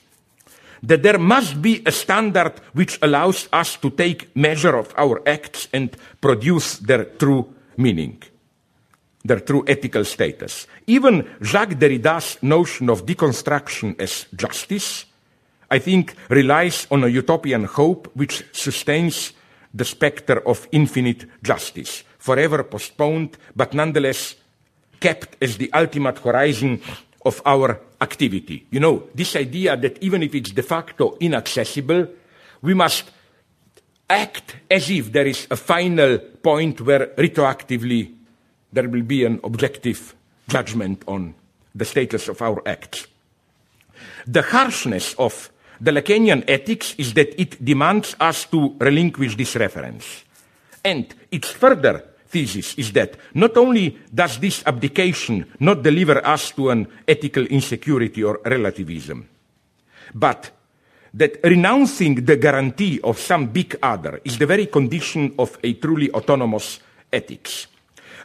[0.82, 5.68] that there must be a standard which allows us to take measure of our acts
[5.72, 8.22] and produce their true meaning,
[9.24, 10.66] their true ethical status.
[10.86, 15.06] Even Jacques Derrida's notion of deconstruction as justice
[15.70, 19.32] I think, relies on a utopian hope which sustains
[19.72, 24.34] the specter of infinite justice, forever postponed, but nonetheless
[24.98, 26.82] kept as the ultimate horizon
[27.24, 28.66] of our activity.
[28.70, 32.08] You know, this idea that even if it's de facto inaccessible,
[32.62, 33.10] we must
[34.08, 38.12] act as if there is a final point where retroactively
[38.72, 40.14] there will be an objective
[40.48, 41.34] judgment on
[41.74, 43.06] the status of our acts.
[44.26, 50.24] The harshness of the Lacanian ethics is that it demands us to relinquish this reference.
[50.84, 56.70] And its further thesis is that not only does this abdication not deliver us to
[56.70, 59.28] an ethical insecurity or relativism,
[60.14, 60.50] but
[61.12, 66.10] that renouncing the guarantee of some big other is the very condition of a truly
[66.12, 66.78] autonomous
[67.12, 67.66] ethics.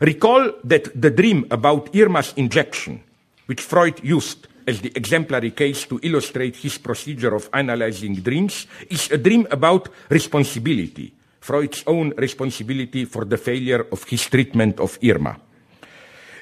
[0.01, 3.01] Recall that the dream about Irma's injection,
[3.47, 9.11] which Freud used as the exemplary case to illustrate his procedure of analyzing dreams, is
[9.11, 11.13] a dream about responsibility,
[11.45, 15.37] Freud's own responsibility for the failure of his treatment of Irma.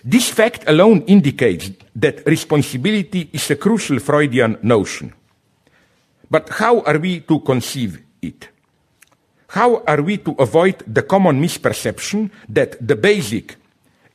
[0.01, 5.11] This fact alone indicates that responsibility is a crucial Freudian notion.
[6.31, 8.47] But how are we to conceive it?
[9.49, 13.57] How are we to avoid the common misperception that the basic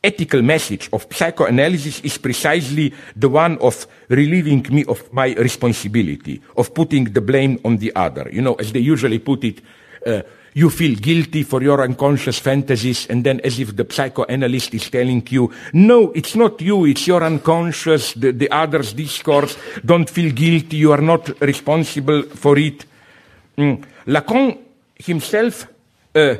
[0.02, 6.72] ethical message of psychoanalysis is precisely the one of relieving me of my responsibility, of
[6.72, 8.30] putting the blame on the other.
[8.32, 9.60] You know, as they usually put it,
[10.06, 10.22] uh,
[10.58, 15.24] you feel guilty for your unconscious fantasies, and then as if the psychoanalyst is telling
[15.30, 20.78] you, no, it's not you, it's your unconscious, the, the other's discourse, don't feel guilty,
[20.78, 22.84] you are not responsible for it.
[23.56, 23.84] Mm.
[24.06, 24.58] Lacan
[24.96, 25.68] himself
[26.16, 26.34] uh,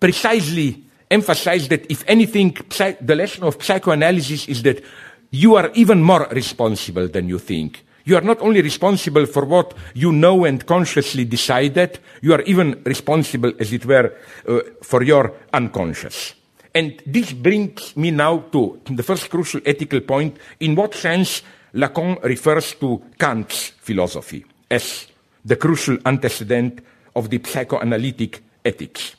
[0.00, 2.56] precisely emphasize that if anything,
[3.02, 4.82] the lesson of psychoanalysis is that
[5.30, 7.84] you are even more responsible than you think.
[8.10, 12.82] You are not only responsible for what you know and consciously decided, you are even
[12.84, 14.12] responsible, as it were,
[14.48, 16.34] uh, for your unconscious.
[16.74, 20.38] And this brings me now to the first crucial ethical point.
[20.58, 21.42] In what sense
[21.74, 25.06] Lacan refers to Kant's philosophy as
[25.44, 26.80] the crucial antecedent
[27.14, 29.14] of the psychoanalytic ethics.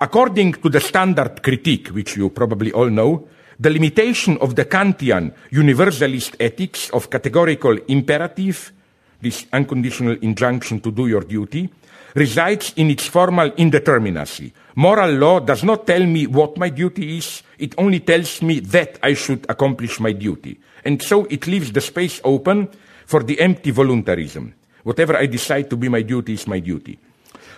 [0.00, 5.32] According to the standard critique, which you probably all know, the limitation of the Kantian
[5.50, 8.72] universalist ethics of categorical imperative,
[9.20, 11.70] this unconditional injunction to do your duty,
[12.14, 14.52] resides in its formal indeterminacy.
[14.76, 18.98] Moral law does not tell me what my duty is, it only tells me that
[19.02, 20.58] I should accomplish my duty.
[20.84, 22.68] And so it leaves the space open
[23.06, 24.54] for the empty voluntarism.
[24.82, 26.98] Whatever I decide to be my duty is my duty.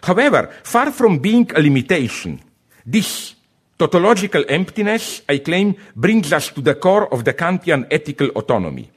[0.02, 2.40] However, far from being a limitation,
[2.84, 3.34] this
[3.78, 8.90] tautological emptiness, I claim, brings us to the core of the Kantian ethical autonomy.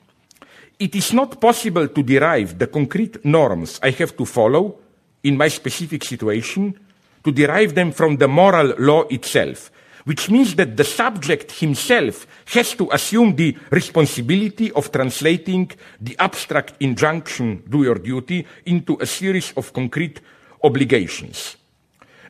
[0.80, 4.78] It is not possible to derive the concrete norms I have to follow
[5.24, 6.78] in my specific situation,
[7.24, 9.72] to derive them from the moral law itself,
[10.06, 16.76] which means that the subject himself has to assume the responsibility of translating the abstract
[16.80, 20.22] injunction, do your duty, into a series of concrete
[20.64, 21.58] obligations.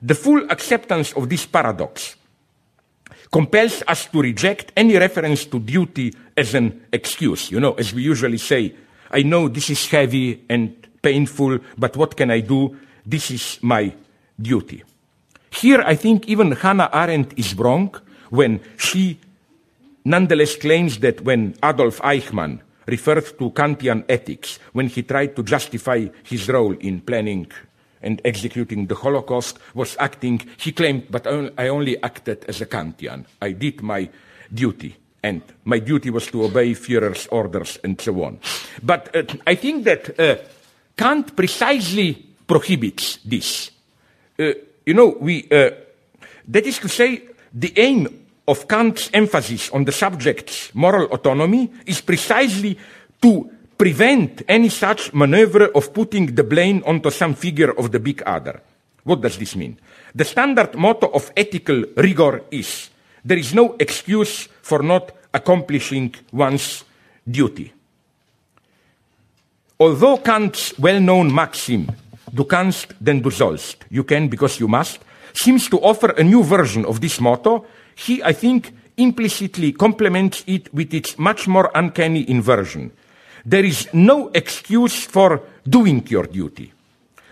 [0.01, 2.16] The full acceptance of this paradox
[3.31, 7.51] compels us to reject any reference to duty as an excuse.
[7.51, 8.73] You know, as we usually say,
[9.11, 12.77] I know this is heavy and painful, but what can I do?
[13.05, 13.93] This is my
[14.39, 14.83] duty.
[15.49, 17.95] Here, I think even Hannah Arendt is wrong
[18.29, 19.19] when she
[20.03, 26.07] nonetheless claims that when Adolf Eichmann referred to Kantian ethics, when he tried to justify
[26.23, 27.47] his role in planning
[28.01, 33.25] and executing the Holocaust was acting, he claimed, but I only acted as a Kantian.
[33.41, 34.09] I did my
[34.53, 38.39] duty, and my duty was to obey Führer's orders and so on.
[38.83, 40.37] But uh, I think that uh,
[40.95, 43.71] Kant precisely prohibits this.
[44.39, 44.53] Uh,
[44.85, 45.71] you know, we, uh,
[46.47, 52.01] that is to say, the aim of Kant's emphasis on the subject's moral autonomy is
[52.01, 52.77] precisely
[53.21, 58.23] to prevent any such maneuver of putting the blame onto some figure of the big
[58.25, 58.61] other.
[59.03, 59.79] What does this mean?
[60.13, 62.89] The standard motto of ethical rigor is
[63.23, 66.83] there is no excuse for not accomplishing one's
[67.29, 67.71] duty.
[69.79, 71.87] Although Kant's well known maxim,
[72.33, 74.99] du kannst, denn du sollst, you can because you must,
[75.33, 80.73] seems to offer a new version of this motto, he, I think, implicitly complements it
[80.73, 82.91] with its much more uncanny inversion.
[83.47, 86.73] There is no excuse for doing your duty.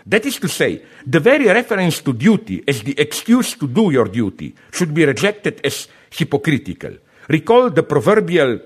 [0.06, 4.08] That is to say, the very reference to duty as the excuse to do your
[4.08, 6.96] duty should be rejected as hypocritical.
[7.28, 8.60] Recall the proverbial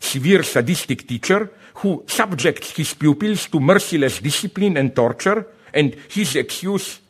[0.00, 7.00] severe sadistic teacher who subjects his pupils to merciless discipline and torture, and his excuse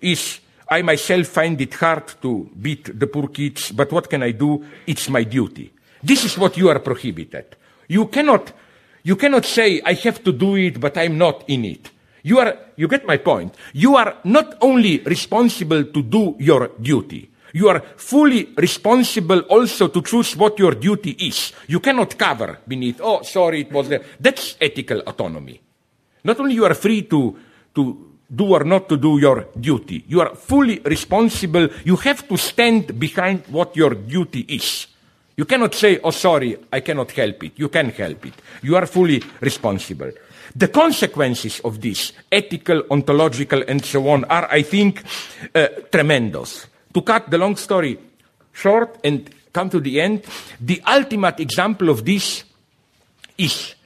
[0.00, 4.32] is, I myself find it hard to beat the poor kids, but what can I
[4.32, 4.64] do?
[4.84, 5.70] It's my duty.
[6.02, 7.56] This is what you are prohibited.
[7.86, 8.52] You cannot,
[9.08, 11.90] you cannot say, I have to do it, but I'm not in it.
[12.22, 13.54] You are, you get my point.
[13.72, 20.02] You are not only responsible to do your duty, you are fully responsible also to
[20.02, 21.54] choose what your duty is.
[21.68, 24.04] You cannot cover beneath, oh, sorry, it was there.
[24.20, 25.58] That's ethical autonomy.
[26.24, 27.34] Not only you are free to,
[27.76, 31.66] to do or not to do your duty, you are fully responsible.
[31.82, 34.86] You have to stand behind what your duty is.
[35.38, 37.52] You cannot say, oh, sorry, I cannot help it.
[37.54, 38.34] You can help it.
[38.60, 40.10] You are fully responsible.
[40.56, 45.00] The consequences of this, ethical, ontological, and so on, are, I think,
[45.54, 46.66] uh, tremendous.
[46.92, 47.96] To cut the long story
[48.52, 50.24] short and come to the end,
[50.60, 52.42] the ultimate example of this
[53.36, 53.76] is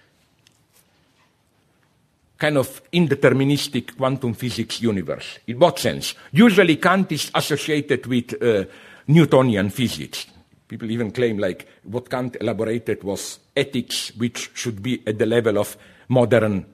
[2.39, 5.39] kind of indeterministic quantum physics universe.
[5.47, 6.15] In what sense?
[6.31, 8.65] Usually Kant is associated with uh,
[9.07, 10.32] Newtonian physics.
[10.73, 15.59] People even claim like what Kant elaborated was ethics, which should be at the level
[15.59, 15.77] of
[16.09, 16.65] modern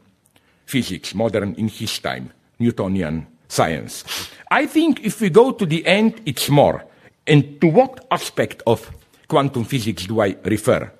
[0.66, 4.04] physics, modern in his time, Newtonian science.
[4.52, 6.84] I think if we go to the end, it's more.
[7.26, 8.88] And to what aspect of
[9.26, 10.92] quantum physics do I refer?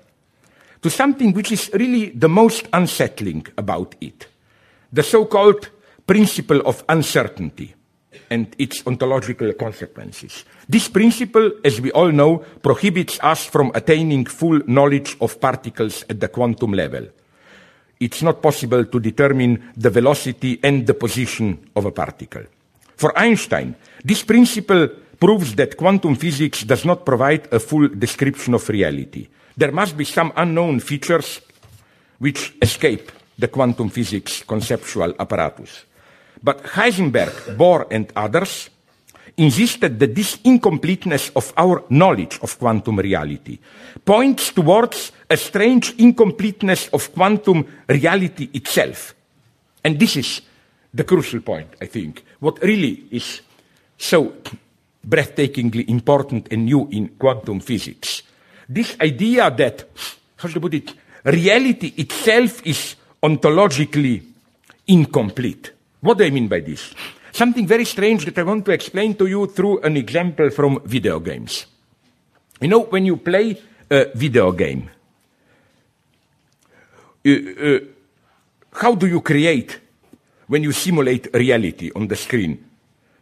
[0.81, 4.27] To something which is really the most unsettling about it
[4.91, 5.69] the so called
[6.05, 7.75] principle of uncertainty
[8.29, 10.45] and its ontological consequences.
[10.67, 16.19] This principle, as we all know, prohibits us from attaining full knowledge of particles at
[16.19, 17.07] the quantum level.
[17.99, 22.43] It's not possible to determine the velocity and the position of a particle.
[22.95, 28.67] For Einstein, this principle proves that quantum physics does not provide a full description of
[28.69, 29.27] reality.
[29.55, 31.41] There must be some unknown features
[32.19, 35.85] which escape the quantum physics conceptual apparatus.
[36.41, 38.69] But Heisenberg, Bohr, and others
[39.37, 43.57] insisted that this incompleteness of our knowledge of quantum reality
[44.03, 49.15] points towards a strange incompleteness of quantum reality itself.
[49.83, 50.41] And this is
[50.93, 52.23] the crucial point, I think.
[52.39, 53.41] What really is
[53.97, 54.33] so
[55.07, 58.23] breathtakingly important and new in quantum physics.
[58.67, 59.85] This idea that,
[60.37, 64.21] how to put it, reality itself is ontologically
[64.87, 65.71] incomplete.
[66.01, 66.93] What do I mean by this?
[67.31, 71.19] Something very strange that I want to explain to you through an example from video
[71.19, 71.65] games.
[72.61, 74.89] You know, when you play a video game,
[77.25, 77.79] uh, uh,
[78.73, 79.79] how do you create
[80.47, 82.63] when you simulate reality on the screen?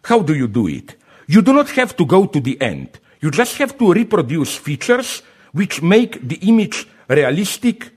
[0.03, 0.95] How do you do it?
[1.27, 2.99] You do not have to go to the end.
[3.19, 7.89] You just have to reproduce features which make the image realistic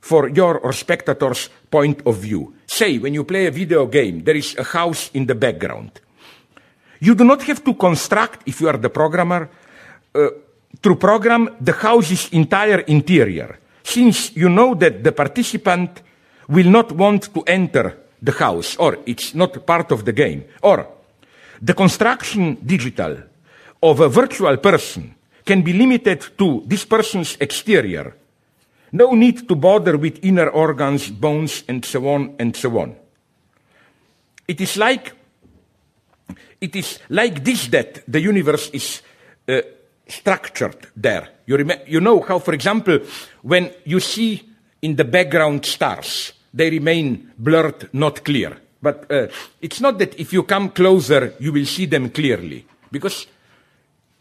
[0.00, 2.54] for your or spectator's point of view.
[2.66, 6.00] Say, when you play a video game, there is a house in the background.
[7.00, 9.48] You do not have to construct, if you are the programmer,
[10.14, 10.28] uh,
[10.82, 16.02] to program the house's entire interior, since you know that the participant
[16.48, 20.86] will not want to enter the house, or it's not part of the game, or
[21.62, 23.16] the construction digital
[23.82, 28.14] of a virtual person can be limited to this person's exterior,
[28.92, 32.96] no need to bother with inner organs, bones, and so on and so on.
[34.46, 35.12] It is like
[36.60, 39.02] it is like this that the universe is
[39.48, 39.60] uh,
[40.08, 41.28] structured there.
[41.46, 42.98] You, rem- you know how, for example,
[43.42, 44.42] when you see
[44.82, 48.56] in the background stars, they remain blurred, not clear.
[48.80, 49.28] But uh,
[49.60, 53.26] it's not that if you come closer, you will see them clearly, because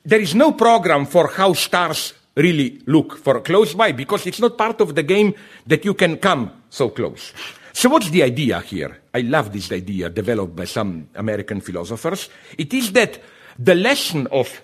[0.03, 4.58] there is no program for how stars really look for close by because it's not
[4.58, 5.34] part of the game
[5.66, 7.34] that you can come so close.
[7.74, 9.02] So what's the idea here?
[9.14, 12.30] I love this idea developed by some American philosophers.
[12.58, 13.20] It is that
[13.60, 14.62] the lesson of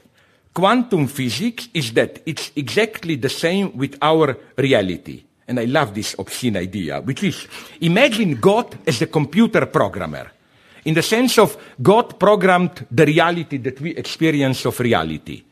[0.54, 5.24] quantum physics is that it's exactly the same with our reality.
[5.48, 7.48] And I love this obscene idea, which is
[7.82, 10.32] imagine God as a computer programmer.
[10.86, 15.44] In the sense of God programmed the reality that we experience of reality.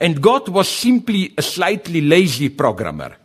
[0.00, 3.16] And God was simply a slightly lazy programmer.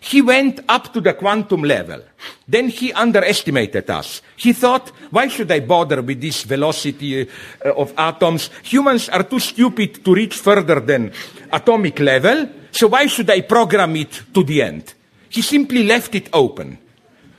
[0.00, 2.02] He went up to the quantum level.
[2.46, 4.20] Then he underestimated us.
[4.36, 8.50] He thought, why should I bother with this velocity uh, of atoms?
[8.64, 11.10] Humans are too stupid to reach further than
[11.50, 14.92] atomic level, so why should I program it to the end?
[15.30, 16.76] He simply left it open.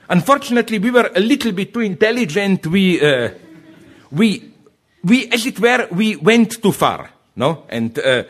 [0.09, 2.65] Unfortunately, we were a little bit too intelligent.
[2.65, 3.29] We, uh,
[4.11, 4.53] we,
[5.03, 7.65] we, as it were, we went too far, no?
[7.69, 8.23] And, uh,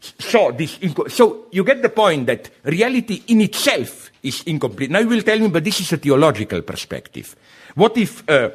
[0.00, 0.78] saw this.
[1.08, 4.90] So you get the point that reality in itself is incomplete.
[4.90, 7.36] Now you will tell me, but this is a theological perspective.
[7.74, 8.50] What if, uh,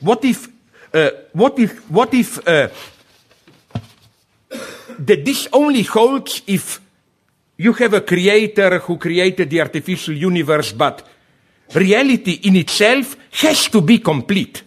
[0.00, 0.48] what if,
[0.92, 2.68] uh, what if, what if uh,
[4.98, 6.80] that this only holds if
[7.56, 11.06] you have a creator who created the artificial universe, but
[11.74, 14.62] reality in itself has to be complete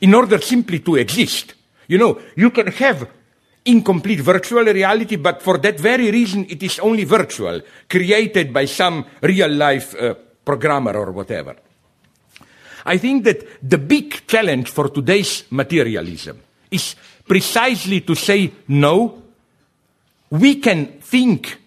[0.00, 1.54] in order simply to exist.
[1.86, 3.08] You know, you can have
[3.66, 9.04] incomplete virtual reality, but for that very reason, it is only virtual, created by some
[9.22, 10.14] real life uh,
[10.44, 11.56] programmer or whatever.
[12.84, 16.40] I think that the big challenge for today's materialism
[16.70, 16.94] is
[17.26, 19.22] precisely to say no.
[20.30, 21.58] We can think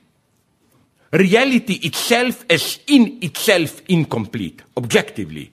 [1.11, 5.51] reality itself as in itself incomplete, objectively.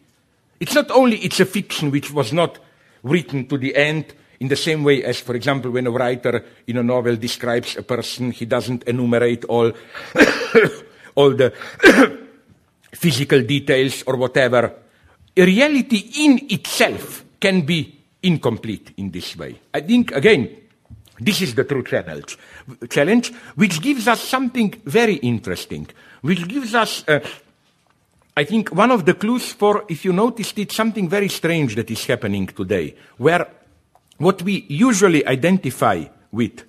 [0.60, 2.58] It's not only it's a fiction which was not
[3.02, 6.78] written to the end, in the same way as, for example, when a writer in
[6.78, 9.72] a novel describes a person, he doesn't enumerate all,
[11.14, 11.52] all the
[12.92, 14.74] physical details or whatever.
[15.36, 19.58] Reality in itself can be incomplete in this way.
[19.72, 20.48] I think, again,
[21.18, 22.36] this is the true challenge,
[22.90, 25.88] challenge which gives us something very interesting,
[26.20, 27.20] which gives us, uh,
[28.36, 31.90] I think, one of the clues for, if you noticed it, something very strange that
[31.90, 33.46] is happening today, where
[34.18, 36.64] what we usually identify with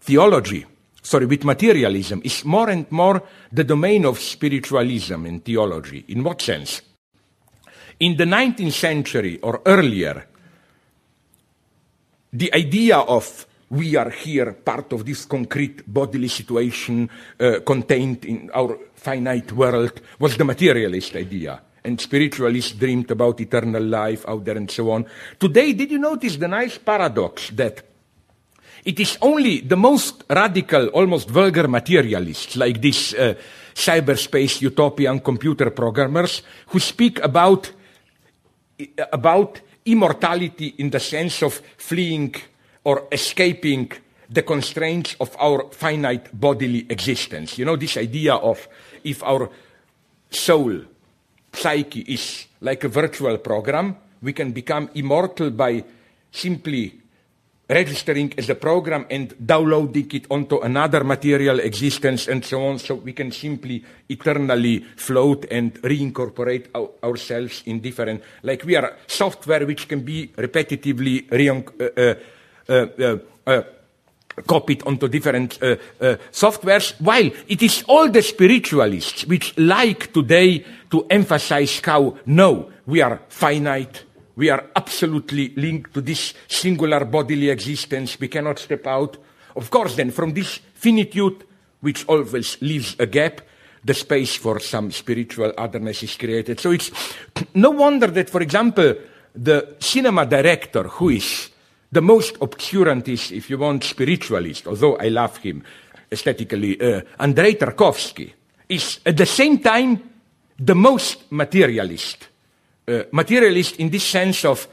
[0.00, 0.64] theology,
[1.02, 3.22] sorry, with materialism, is more and more
[3.52, 6.04] the domain of spiritualism and theology.
[6.08, 6.82] In what sense?
[8.00, 10.26] In the 19th century or earlier,
[12.32, 17.08] the idea of we are here part of this concrete bodily situation
[17.38, 23.82] uh, contained in our finite world was the materialist idea and spiritualists dreamed about eternal
[23.82, 25.06] life out there and so on.
[25.38, 27.82] Today, did you notice the nice paradox that
[28.84, 33.34] it is only the most radical, almost vulgar materialists like these uh,
[33.74, 37.70] cyberspace utopian computer programmers who speak about,
[39.12, 42.34] about immortality in the sense of fleeing
[42.84, 43.92] or escaping
[44.30, 47.58] the constraints of our finite bodily existence.
[47.58, 48.66] You know, this idea of
[49.04, 49.50] if our
[50.30, 50.84] soul
[51.52, 53.96] psyche is like a virtual program.
[54.22, 55.84] We can become immortal by
[56.30, 57.00] simply
[57.68, 62.78] registering as a program and downloading it onto another material existence and so on.
[62.78, 68.96] So we can simply eternally float and reincorporate our, ourselves in different, like we are
[69.06, 72.14] software which can be repetitively re- uh,
[72.68, 73.62] uh, uh, uh
[74.46, 80.64] copied onto different uh, uh, softwares, while it is all the spiritualists which like today
[80.90, 84.04] to emphasize how, no, we are finite,
[84.36, 89.16] we are absolutely linked to this singular bodily existence, we cannot step out.
[89.56, 91.44] Of course, then, from this finitude,
[91.80, 93.40] which always leaves a gap,
[93.84, 96.60] the space for some spiritual otherness is created.
[96.60, 96.90] So it's
[97.54, 98.94] no wonder that, for example,
[99.34, 101.50] the cinema director who is
[101.92, 105.64] the most obscurantist, if you want, spiritualist, although I love him
[106.10, 108.32] aesthetically, uh, Andrei Tarkovsky,
[108.68, 110.00] is at the same time
[110.58, 112.28] the most materialist.
[112.86, 114.68] Uh, materialist in this sense of,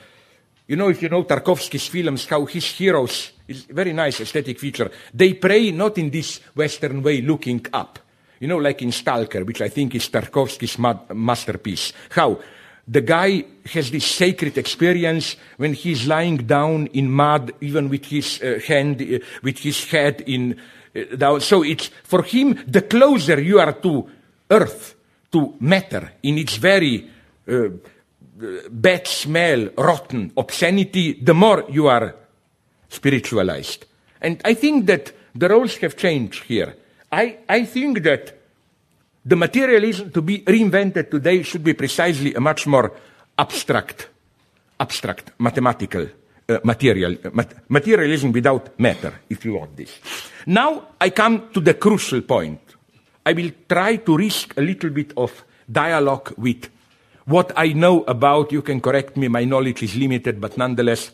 [0.67, 4.91] you know, if you know Tarkovsky's films, how his heroes, is very nice aesthetic feature,
[5.13, 7.99] they pray not in this Western way looking up.
[8.39, 11.93] You know, like in Stalker, which I think is Tarkovsky's ma- masterpiece.
[12.11, 12.39] How
[12.87, 18.41] the guy has this sacred experience when he's lying down in mud, even with his
[18.41, 20.55] uh, hand, uh, with his head in
[20.95, 21.41] uh, down.
[21.41, 24.09] So it's for him the closer you are to
[24.49, 24.95] earth,
[25.31, 27.09] to matter in its very
[27.47, 27.69] uh,
[28.69, 32.15] bad smell, rotten obscenity, the more you are
[32.87, 33.85] spiritualized.
[34.21, 36.75] And I think that the roles have changed here.
[37.11, 38.36] I, I think that
[39.27, 42.93] the materialism to be reinvented today should be precisely a much more
[43.37, 44.07] abstract,
[44.79, 46.07] abstract, mathematical
[46.47, 49.99] uh, material, uh, mat- materialism without matter, if you want this.
[50.45, 52.61] Now I come to the crucial point.
[53.25, 56.69] I will try to risk a little bit of dialogue with
[57.25, 61.11] what I know about, you can correct me, my knowledge is limited, but nonetheless,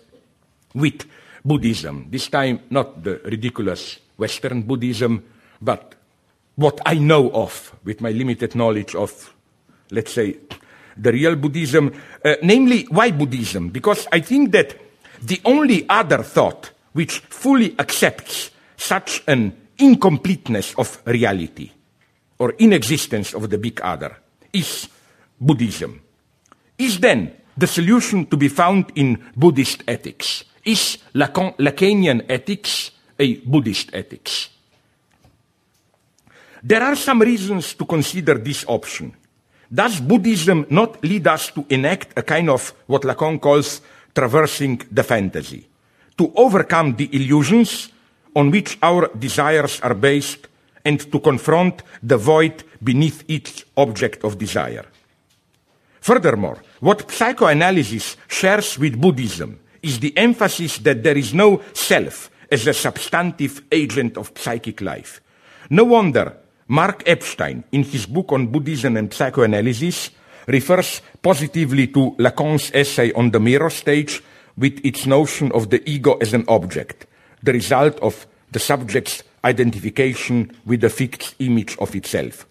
[0.75, 1.05] with
[1.43, 2.05] Buddhism.
[2.11, 5.23] This time, not the ridiculous Western Buddhism,
[5.59, 5.95] but
[6.55, 9.33] what I know of with my limited knowledge of,
[9.91, 10.37] let's say,
[10.97, 11.93] the real Buddhism.
[12.23, 13.69] Uh, namely, why Buddhism?
[13.69, 14.79] Because I think that
[15.21, 21.71] the only other thought which fully accepts such an incompleteness of reality
[22.37, 24.17] or inexistence of the big other
[24.51, 24.87] is
[25.39, 26.01] Buddhism.
[26.77, 30.43] Is then the solution to be found in Buddhist ethics?
[30.65, 34.49] Is Lacan, Lacanian ethics a Buddhist ethics?
[36.65, 39.13] There are some reasons to consider this option.
[39.67, 43.81] Does Buddhism not lead us to enact a kind of what Lacan calls
[44.15, 45.67] traversing the fantasy,
[46.17, 47.89] to overcome the illusions
[48.33, 50.47] on which our desires are based
[50.85, 54.85] and to confront the void beneath each object of desire?
[55.99, 62.67] Furthermore, what psychoanalysis shares with Buddhism is the emphasis that there is no self as
[62.67, 65.19] a substantive agent of psychic life.
[65.69, 66.37] No wonder
[66.67, 70.11] Mark Epstein, in his book on Buddhism and psychoanalysis,
[70.47, 74.21] refers positively to Lacan's essay on the mirror stage
[74.57, 77.05] with its notion of the ego as an object,
[77.41, 82.45] the result of the subject's identification with a fixed image of itself.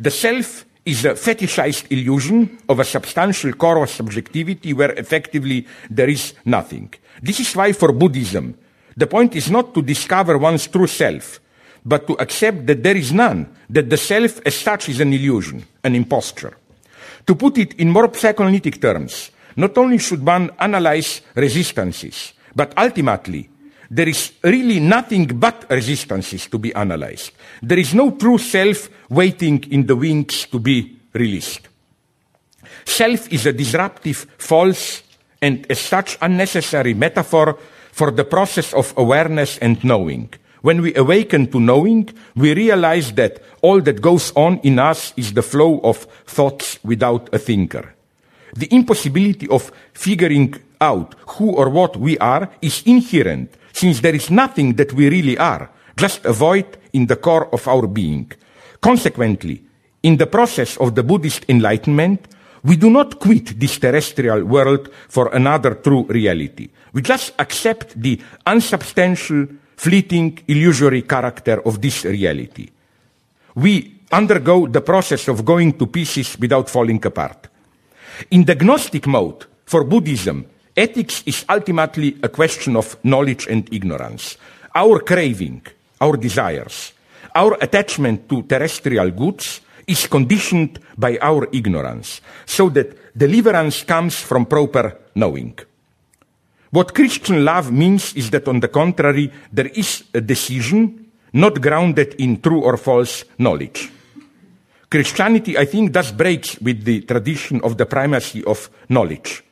[0.00, 6.08] The self is a fetishized illusion of a substantial core of subjectivity where effectively there
[6.08, 6.92] is nothing.
[7.22, 8.56] This is why for Buddhism,
[8.96, 11.40] the point is not to discover one's true self,
[11.84, 15.64] but to accept that there is none, that the self as such is an illusion,
[15.82, 16.56] an imposture.
[17.26, 23.48] To put it in more psychoanalytic terms, not only should one analyze resistances, but ultimately
[23.90, 27.32] there is really nothing but resistances to be analyzed.
[27.62, 31.68] There is no true self waiting in the wings to be released.
[32.84, 35.02] Self is a disruptive, false,
[35.40, 37.58] and as such unnecessary metaphor
[37.92, 40.32] for the process of awareness and knowing.
[40.64, 45.34] When we awaken to knowing, we realize that all that goes on in us is
[45.34, 47.94] the flow of thoughts without a thinker.
[48.56, 54.30] The impossibility of figuring out who or what we are is inherent since there is
[54.30, 58.32] nothing that we really are, just a void in the core of our being.
[58.80, 59.62] Consequently,
[60.02, 62.26] in the process of the Buddhist enlightenment,
[62.62, 66.70] we do not quit this terrestrial world for another true reality.
[66.94, 69.46] We just accept the unsubstantial,
[69.76, 72.68] fleeting, illusory character of this reality.
[73.54, 77.48] We undergo the process of going to pieces without falling apart.
[78.30, 80.46] In the Gnostic mode, for Buddhism,
[80.76, 84.36] Ethics is ultimately a question of knowledge and ignorance.
[84.74, 85.62] Our craving,
[86.00, 86.92] our desires,
[87.32, 94.46] our attachment to terrestrial goods is conditioned by our ignorance, so that deliverance comes from
[94.46, 95.56] proper knowing.
[96.74, 102.18] What Christian love means is that, on the contrary, there is a decision not grounded
[102.18, 103.90] in true or false knowledge.
[104.90, 109.44] Christianity, I think, does break with the tradition of the primacy of knowledge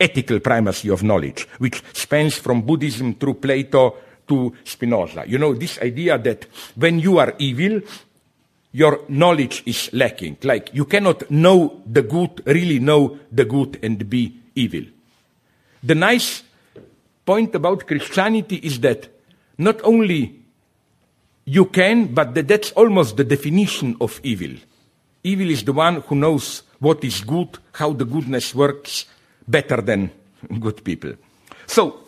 [0.00, 3.96] ethical primacy of knowledge, which spans from Buddhism through Plato
[4.28, 5.24] to Spinoza.
[5.26, 7.80] You know, this idea that when you are evil,
[8.72, 10.38] your knowledge is lacking.
[10.42, 14.82] Like you cannot know the good, really know the good and be evil.
[15.82, 16.42] The nice
[17.24, 19.08] point about Christianity is that
[19.58, 20.40] not only
[21.44, 24.56] you can, but that that's almost the definition of evil.
[25.22, 29.06] Evil is the one who knows what is good, how the goodness works,
[29.46, 30.10] better than
[30.60, 31.12] good people.
[31.66, 32.04] So,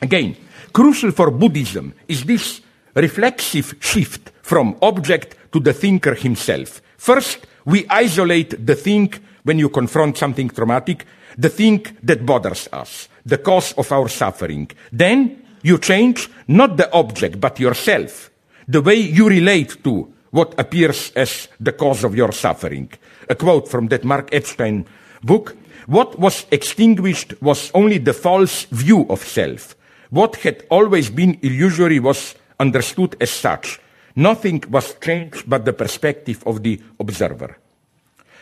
[0.00, 0.36] again,
[0.72, 2.60] crucial for Buddhism is this
[2.94, 6.82] reflexive shift from object to the thinker himself.
[6.96, 13.08] First, we isolate the thing when you confront something traumatic, the thing that bothers us,
[13.24, 14.70] the cause of our suffering.
[14.92, 18.30] Then you change not the object, but yourself,
[18.68, 22.90] the way you relate to what appears as the cause of your suffering.
[23.28, 24.84] A quote from that Mark Epstein
[25.22, 25.56] book
[25.86, 29.76] what was extinguished was only the false view of self.
[30.10, 33.80] What had always been illusory was understood as such.
[34.16, 37.58] Nothing was changed but the perspective of the observer.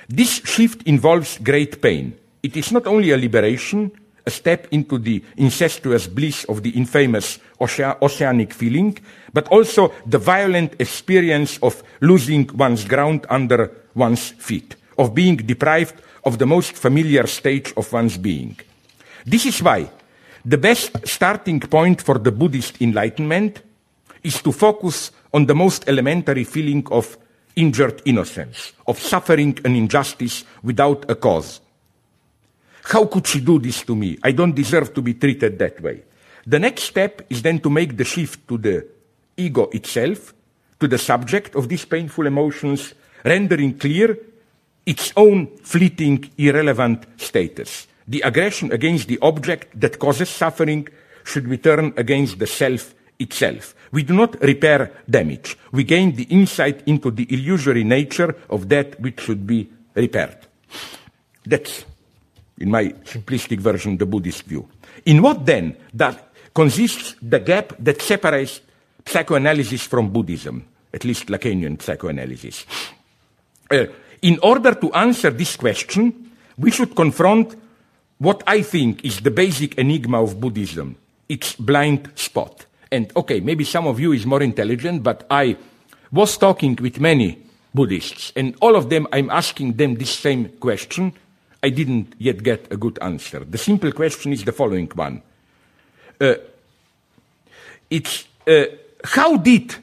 [0.09, 2.19] This shift involves great pain.
[2.43, 3.91] It is not only a liberation,
[4.27, 8.99] a step into the incestuous bliss of the infamous oceanic feeling,
[9.33, 14.77] but also the violent experience of losing one's ground under one's feet.
[14.99, 18.57] of being deprived of the most familiar stage of one's being.
[19.25, 19.91] This is why
[20.45, 23.63] the best starting point for the Buddhist enlightenment
[24.23, 27.17] is to focus on the most elementary feeling of
[27.57, 31.61] injured innocence, of suffering an injustice without a cause.
[32.83, 34.19] How could she do this to me?
[34.23, 36.03] I don't deserve to be treated that way.
[36.47, 38.87] The next step is then to make the shift to the
[39.37, 40.35] ego itself,
[40.81, 44.19] to the subject of these painful emotions, rendering clear
[44.85, 47.87] its own fleeting, irrelevant status.
[48.09, 50.89] The aggression against the object that causes suffering
[51.25, 53.77] should be turned against the self itself.
[53.93, 55.57] We do not repair damage.
[55.71, 60.39] We gain the insight into the illusory nature of that which should be repaired.
[61.47, 61.85] That's,
[62.63, 64.69] in my simplistic version, the Buddhist view.
[65.05, 68.61] In what then that consists the gap that separates
[69.05, 72.65] psychoanalysis from Buddhism, at least Lacanian psychoanalysis?
[73.71, 73.87] Uh,
[74.23, 77.57] in order to answer this question, we should confront
[78.19, 80.97] what I think is the basic enigma of Buddhism
[81.29, 82.67] its blind spot.
[82.91, 85.57] And okay, maybe some of you is more intelligent, but I
[86.13, 87.39] was talking with many
[87.75, 91.15] Buddhists, and all of them, I'm asking them this same question.
[91.63, 93.45] I didn't yet get a good answer.
[93.45, 95.23] The simple question is the following one.
[96.21, 96.35] Uh,
[97.89, 98.65] it's, uh,
[99.05, 99.77] how did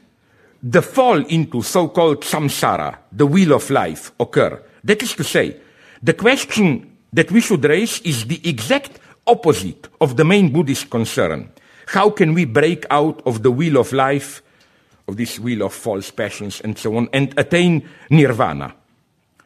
[0.62, 4.62] the fall into so-called samsara, the wheel of life, occur?
[4.84, 5.56] That is to say,
[6.02, 11.50] the question that we should raise is the exact opposite of the main Buddhist concern.
[11.86, 14.42] How can we break out of the wheel of life,
[15.08, 18.74] of this wheel of false passions and so on, and attain nirvana?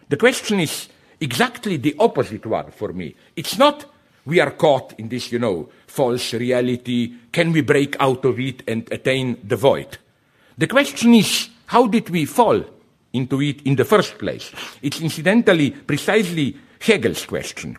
[0.09, 0.89] The question is
[1.25, 3.17] exactly the opposite one for me.
[3.35, 3.87] It's not
[4.27, 7.13] we are caught in this, you know, false reality.
[7.33, 9.99] Can we break out of it and attain the void?
[10.57, 12.65] The question is, how did we fall
[13.13, 14.53] into it in the first place?
[14.81, 17.77] It's incidentally precisely Hegel's question.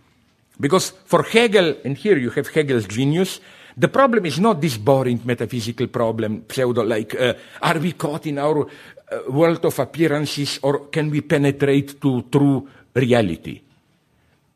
[0.59, 3.39] Because for Hegel, and here you have Hegel's genius,
[3.77, 8.39] the problem is not this boring metaphysical problem, pseudo like, uh, are we caught in
[8.39, 13.61] our uh, world of appearances or can we penetrate to true reality?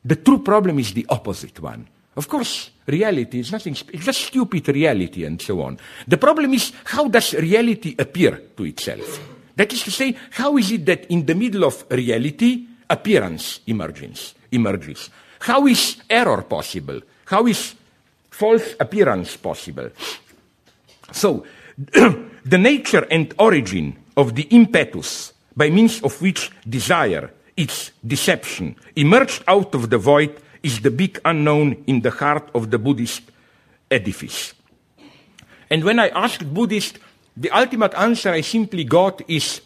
[0.03, 1.87] The true problem is the opposite one.
[2.15, 5.77] Of course, reality is nothing, it's just stupid reality and so on.
[6.07, 9.19] The problem is how does reality appear to itself?
[9.55, 14.33] That is to say, how is it that in the middle of reality, appearance emerges?
[14.51, 15.09] emerges?
[15.39, 17.01] How is error possible?
[17.25, 17.75] How is
[18.29, 19.89] false appearance possible?
[21.11, 21.45] So,
[22.45, 29.43] the nature and origin of the impetus by means of which desire, its deception, emerged
[29.45, 30.31] out of the void
[30.63, 33.23] is the big unknown in the heart of the Buddhist
[33.91, 34.53] edifice.
[35.69, 36.97] And when I asked Buddhists,
[37.35, 39.59] the ultimate answer I simply got is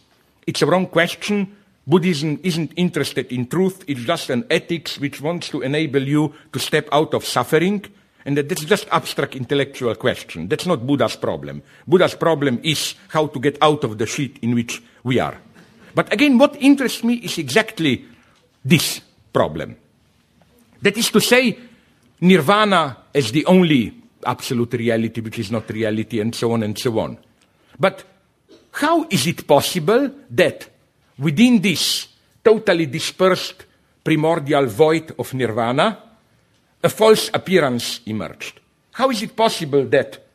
[0.48, 1.56] it's a wrong question.
[1.86, 6.60] Buddhism isn't interested in truth, it's just an ethics which wants to enable you to
[6.60, 7.86] step out of suffering.
[8.26, 10.48] And that that's just abstract intellectual question.
[10.48, 11.62] That's not Buddha's problem.
[11.86, 15.38] Buddha's problem is how to get out of the shit in which we are.
[15.94, 18.06] But again, what interests me is exactly
[18.64, 19.76] this problem.
[20.82, 21.58] That is to say,
[22.22, 23.94] nirvana as the only
[24.26, 27.18] absolute reality, which is not reality, and so on and so on.
[27.80, 28.04] But
[28.72, 30.70] how is it possible that
[31.20, 32.08] within this
[32.44, 33.66] totally dispersed
[34.04, 36.00] primordial void of nirvana,
[36.84, 38.60] a false appearance emerged?
[38.94, 40.26] How is it possible that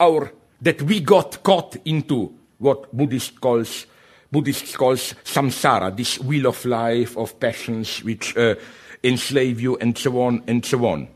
[0.00, 3.86] our that we got caught into what Buddhist calls
[4.34, 8.56] Buddhist calls samsara, this wheel of life of passions which uh,
[9.04, 11.06] enslave you, and so on and so on.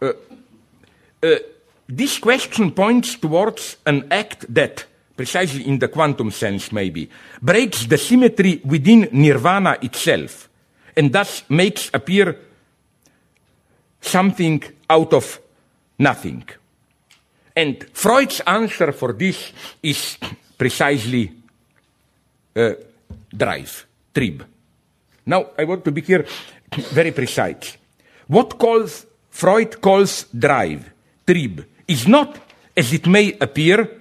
[0.00, 0.12] Uh,
[1.22, 1.36] uh,
[1.88, 4.84] this question points towards an act that,
[5.16, 7.08] precisely in the quantum sense maybe,
[7.40, 10.48] breaks the symmetry within nirvana itself,
[10.96, 12.36] and thus makes appear
[14.00, 15.40] something out of
[16.00, 16.42] nothing.
[17.54, 19.52] And Freud's answer for this
[19.84, 20.18] is
[20.58, 21.41] precisely
[22.56, 22.72] uh,
[23.34, 24.44] drive, Trieb.
[25.26, 26.26] Now, I want to be here
[26.90, 27.76] very precise.
[28.26, 30.90] What calls, Freud calls drive,
[31.26, 32.38] Trieb, is not,
[32.76, 34.00] as it may appear,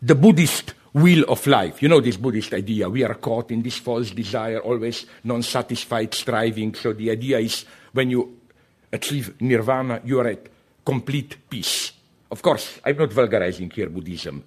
[0.00, 1.82] the Buddhist wheel of life.
[1.82, 2.88] You know this Buddhist idea.
[2.88, 6.74] We are caught in this false desire, always non satisfied striving.
[6.74, 8.38] So the idea is when you
[8.92, 10.46] achieve nirvana, you are at
[10.84, 11.92] complete peace.
[12.30, 14.42] Of course, I'm not vulgarizing here Buddhism.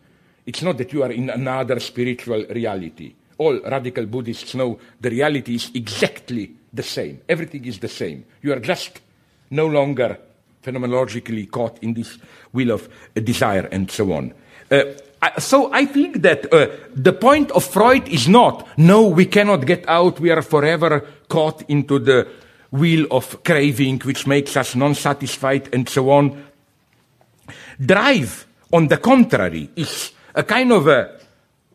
[0.46, 3.14] It's not that you are in another spiritual reality.
[3.38, 7.22] All radical Buddhists know the reality is exactly the same.
[7.28, 8.26] Everything is the same.
[8.42, 9.02] You are just
[9.50, 10.18] no longer
[10.64, 12.18] phenomenologically caught in this
[12.52, 14.34] wheel of uh, desire and so on.
[14.72, 14.84] Uh,
[15.38, 19.88] so I think that uh, the point of Freud is not, no, we cannot get
[19.88, 22.28] out, we are forever caught into the
[22.72, 26.44] wheel of craving, which makes us non-satisfied and so on.
[27.80, 31.20] Drive, on the contrary, is a kind of a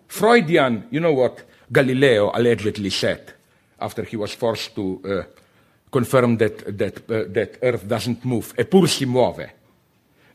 [0.08, 3.32] Freudian, you know what Galileo allegedly said
[3.80, 5.22] after he was forced to uh,
[5.90, 9.50] confirm that, that, uh, that Earth doesn't move, e pur si muove.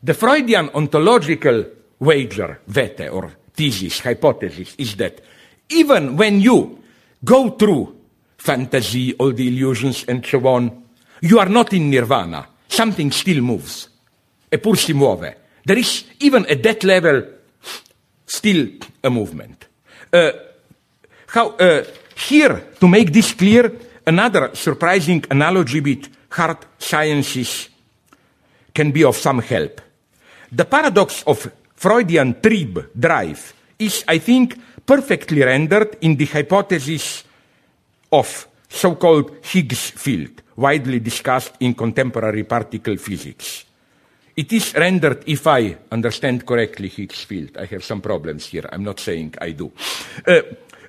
[0.02, 1.64] The Freudian ontological
[1.98, 5.20] wager, vete, or thesis, hypothesis, is that
[5.70, 6.82] even when you
[7.24, 7.96] go through
[8.36, 10.84] fantasy, all the illusions, and so on,
[11.20, 12.46] you are not in nirvana.
[12.68, 13.88] Something still moves.
[14.52, 15.34] E pur si muove.
[15.64, 17.22] There is, even at that level,
[18.26, 18.68] still
[19.02, 19.66] a movement.
[20.12, 20.30] Uh,
[21.28, 21.84] how, uh,
[22.16, 23.72] here, to make this clear,
[24.06, 27.68] another surprising analogy with hard sciences
[28.72, 29.80] can be of some help.
[30.50, 34.56] The paradox of Freudian trieb drive is, I think,
[34.86, 37.24] perfectly rendered in the hypothesis
[38.12, 43.63] of so-called Higgs field, widely discussed in contemporary particle physics.
[44.36, 47.56] It is rendered, if I understand correctly, Higgs field.
[47.56, 48.68] I have some problems here.
[48.72, 49.70] I'm not saying I do.
[50.26, 50.40] Uh,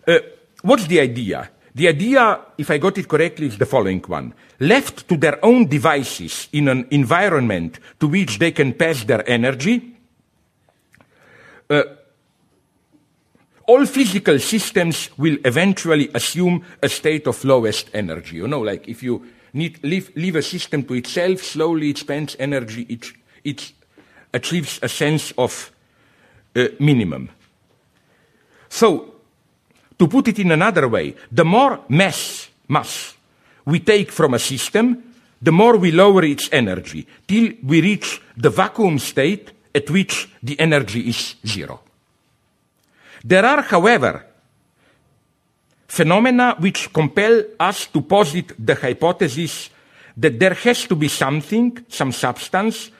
[0.07, 0.19] uh,
[0.63, 1.49] what's the idea?
[1.75, 4.33] The idea, if I got it correctly, is the following one.
[4.59, 9.95] Left to their own devices in an environment to which they can pass their energy,
[11.69, 11.83] uh,
[13.67, 18.37] all physical systems will eventually assume a state of lowest energy.
[18.37, 22.35] You know, like if you need, leave, leave a system to itself, slowly it spends
[22.39, 23.11] energy, it,
[23.45, 23.71] it
[24.33, 25.71] achieves a sense of
[26.55, 27.29] uh, minimum.
[28.67, 29.13] So,
[29.97, 33.15] to put it in another way, the more mass, mass
[33.65, 38.49] we take from a system, the more we lower its energy, till we reach the
[38.49, 41.79] vacuum state at which the energy is zero.
[43.23, 44.25] There are, however,
[45.87, 49.69] phenomena which compel us to posit the hypothesis
[50.17, 52.91] that there has to be something, some substance,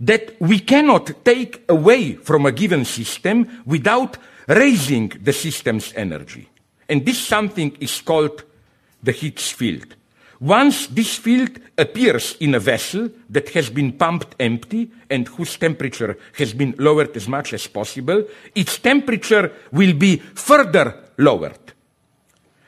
[0.00, 4.18] that we cannot take away from a given system without
[4.48, 6.48] raising the system's energy.
[6.88, 8.44] And this something is called
[9.02, 9.96] the Higgs field.
[10.40, 16.18] Once this field appears in a vessel that has been pumped empty and whose temperature
[16.36, 18.22] has been lowered as much as possible,
[18.54, 21.72] its temperature will be further lowered.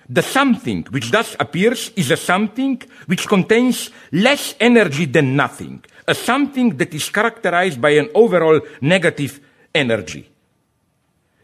[0.08, 6.14] The something which thus appears is a something which contains less energy than nothing, a
[6.14, 9.40] something that is characterized by an overall negative
[9.74, 10.28] energy.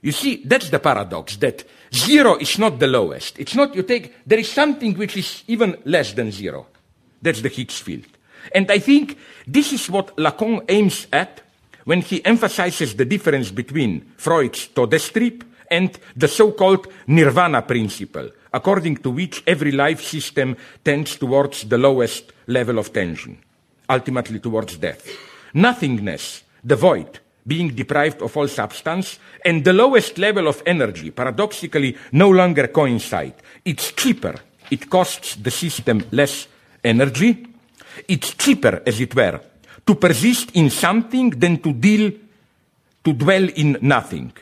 [0.03, 3.39] You see, that's the paradox that zero is not the lowest.
[3.39, 6.67] It's not, you take, there is something which is even less than zero.
[7.23, 8.07] That's the Higgs field.
[8.53, 11.41] And I think this is what Lacan aims at
[11.85, 19.11] when he emphasizes the difference between Freud's Todestrieb and the so-called nirvana principle, according to
[19.11, 23.39] which every life system tends towards the lowest level of tension,
[23.89, 25.09] ultimately towards death.
[25.55, 31.97] Nothingness, the void, being deprived of all substance, and the lowest level of energy, paradoxically,
[32.12, 33.35] no longer coincide.
[33.64, 34.35] It's cheaper.
[34.70, 36.49] It costs the system less
[36.82, 37.47] energy.
[38.09, 39.41] It's cheaper, as it were,
[39.87, 42.12] to persist in something than to deal,
[43.05, 44.32] to dwell in nothing.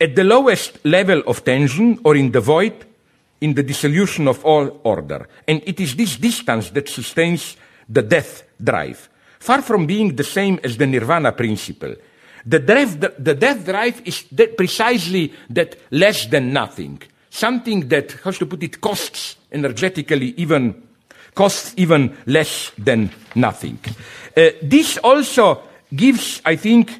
[0.00, 2.86] At the lowest level of tension, or in the void,
[3.42, 5.28] in the dissolution of all order.
[5.46, 7.56] And it is this distance that sustains
[7.88, 9.08] the death drive
[9.42, 11.94] far from being the same as the nirvana principle.
[12.46, 14.24] The death, the, the death drive is
[14.56, 17.02] precisely that less than nothing.
[17.28, 20.80] Something that, how to put it, costs energetically even,
[21.34, 23.78] costs even less than nothing.
[24.36, 25.62] Uh, this also
[25.94, 26.90] gives, I think,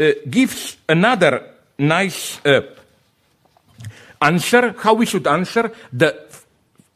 [0.00, 1.44] uh, gives another
[1.78, 2.62] nice uh,
[4.20, 6.26] answer, how we should answer the,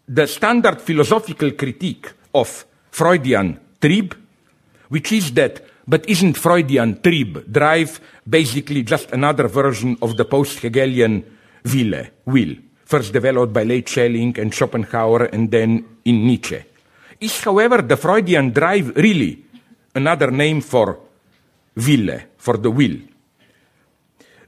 [0.09, 2.65] the standard philosophical critique of
[2.97, 4.17] Freudian trieb
[4.89, 11.25] which is that, but isn't Freudian trieb, drive, basically just another version of the post-Hegelian
[11.65, 16.63] Wille, will, first developed by late Schelling and Schopenhauer and then in Nietzsche.
[17.21, 19.45] Is, however, the Freudian drive really
[19.95, 20.99] another name for
[21.75, 22.97] Wille, for the will?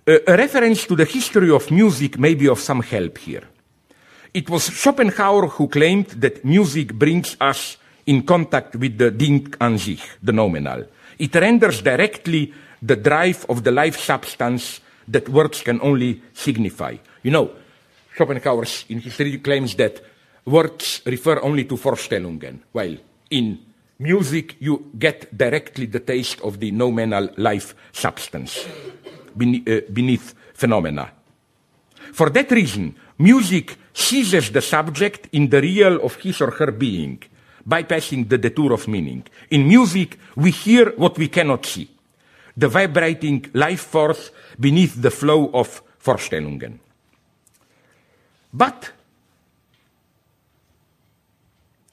[0.07, 3.43] a reference to the history of music may be of some help here.
[4.33, 7.77] It was Schopenhauer who claimed that music brings us
[8.09, 10.85] in contact with the Ding an sich, the noumenal.
[11.19, 16.97] It renders directly the drive of the life substance that words can only signify.
[17.23, 17.51] You know,
[18.17, 20.01] Schopenhauer in his theory claims that
[20.45, 22.97] words refer only to Vorstellungen, while
[23.31, 23.59] in
[23.99, 28.67] music you get directly the taste of the noumenal life substance.
[29.39, 31.13] Eh, beneath phenomena.
[32.13, 37.23] For that reason, music seizes the subject in the real of his or her being,
[37.69, 39.25] bypassing the detour of meaning.
[39.51, 41.89] In music, we hear what we cannot see,
[42.57, 46.79] the vibrating life force beneath the flow of Vorstellungen.
[48.53, 48.91] But,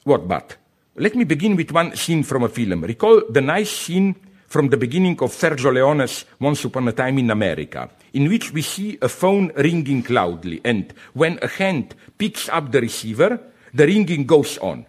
[0.04, 0.56] what but?
[0.96, 2.82] Let me begin with one scene from a film.
[2.82, 4.14] Recall the nice scene
[4.48, 8.62] from the beginning of Sergio Leone's Once Upon a Time in America, in which we
[8.62, 13.38] see a phone ringing loudly, and when a hand picks up the receiver,
[13.74, 14.86] the ringing goes on.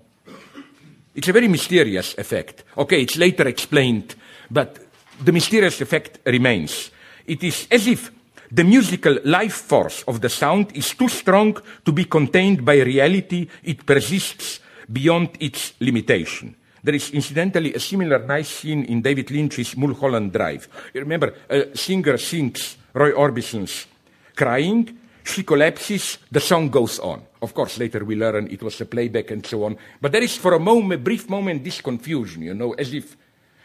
[1.18, 2.64] It's a very mysterious effect.
[2.78, 4.14] Okay, it's later explained,
[4.52, 4.78] but
[5.20, 6.92] the mysterious effect remains.
[7.26, 8.12] It is as if
[8.52, 13.48] the musical life force of the sound is too strong to be contained by reality,
[13.64, 14.60] it persists
[14.94, 16.56] beyond its limitation.
[16.84, 20.70] There is incidentally a similar nice scene in David Lynch's Mulholland Drive.
[20.94, 23.88] You remember, a singer sings Roy Orbison's
[24.36, 27.27] crying, she collapses, the song goes on.
[27.42, 29.78] Of course, later we learn it was a playback and so on.
[30.02, 33.16] But there is for a moment, brief moment, this confusion, you know, as if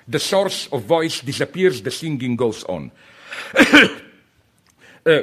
[0.07, 2.91] the source of voice disappears, the singing goes on.
[5.07, 5.23] uh,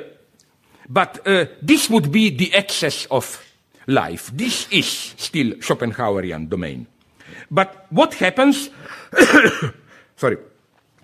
[0.89, 3.45] but uh, this would be the excess of
[3.87, 4.31] life.
[4.33, 6.87] This is still Schopenhauerian domain.
[7.51, 8.69] But what happens,
[10.15, 10.37] sorry,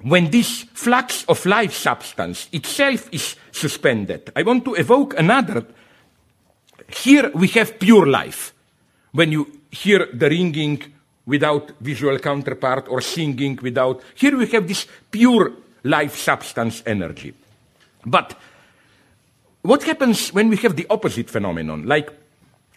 [0.01, 4.31] when this flux of life substance itself is suspended?
[4.35, 5.65] I want to evoke another.
[6.89, 8.53] Here we have pure life.
[9.11, 10.83] When you hear the ringing
[11.25, 15.53] without visual counterpart or singing without, here we have this pure
[15.83, 17.33] life substance energy.
[18.05, 18.37] But
[19.61, 21.85] what happens when we have the opposite phenomenon?
[21.85, 22.09] Like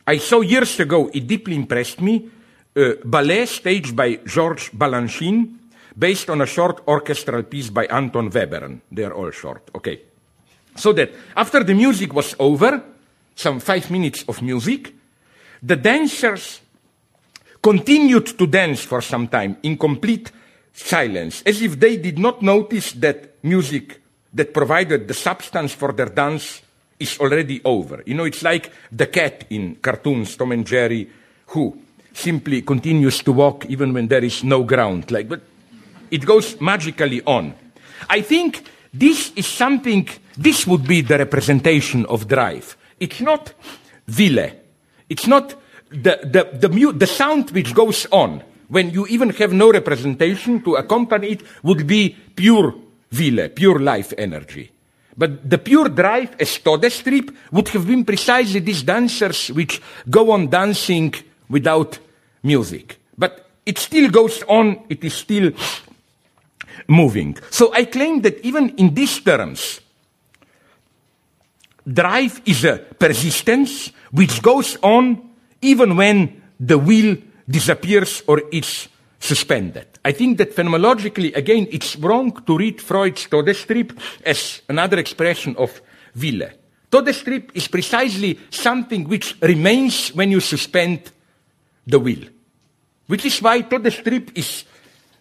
[0.07, 2.31] I saw years ago, it deeply impressed me,
[2.75, 5.57] a ballet staged by Georges Balanchine,
[5.99, 8.81] based on a short orchestral piece by Anton Webern.
[8.91, 10.01] They're all short, okay.
[10.77, 12.83] So that after the music was over,
[13.39, 14.93] some five minutes of music,
[15.63, 16.61] the dancers
[17.63, 20.33] continued to dance for some time in complete
[20.73, 24.03] silence, as if they did not notice that music
[24.35, 26.63] that provided the substance for their dance
[26.99, 28.03] is already over.
[28.05, 31.09] You know, it's like the cat in cartoons, Tom and Jerry,
[31.47, 31.79] who
[32.13, 35.13] simply continues to walk even when there is no ground.
[35.13, 35.43] Like, but
[36.11, 37.55] it goes magically on.
[38.11, 42.77] I think this is something, this would be the representation of drive.
[43.01, 43.55] It's not
[44.17, 44.51] Wille.
[45.09, 45.55] It's not
[45.91, 50.77] the, the, the, the sound which goes on when you even have no representation to
[50.77, 52.75] accompany it would be pure
[53.11, 54.71] Wille, pure life energy.
[55.17, 60.49] But the pure drive as Todestrieb would have been precisely these dancers which go on
[60.49, 61.13] dancing
[61.49, 61.99] without
[62.43, 62.99] music.
[63.17, 65.51] But it still goes on, it is still
[66.87, 67.37] moving.
[67.51, 69.81] So I claim that even in these terms,
[71.93, 75.31] drive is a persistence which goes on
[75.63, 77.17] even when the will
[77.49, 79.87] disappears or is suspended.
[80.05, 85.81] I think that phenomenologically, again, it's wrong to read Freud's Todestrieb as another expression of
[86.15, 86.51] Wille.
[86.91, 91.11] Todestrieb is precisely something which remains when you suspend
[91.87, 92.25] the will.
[93.07, 94.65] Which is why Todestrieb is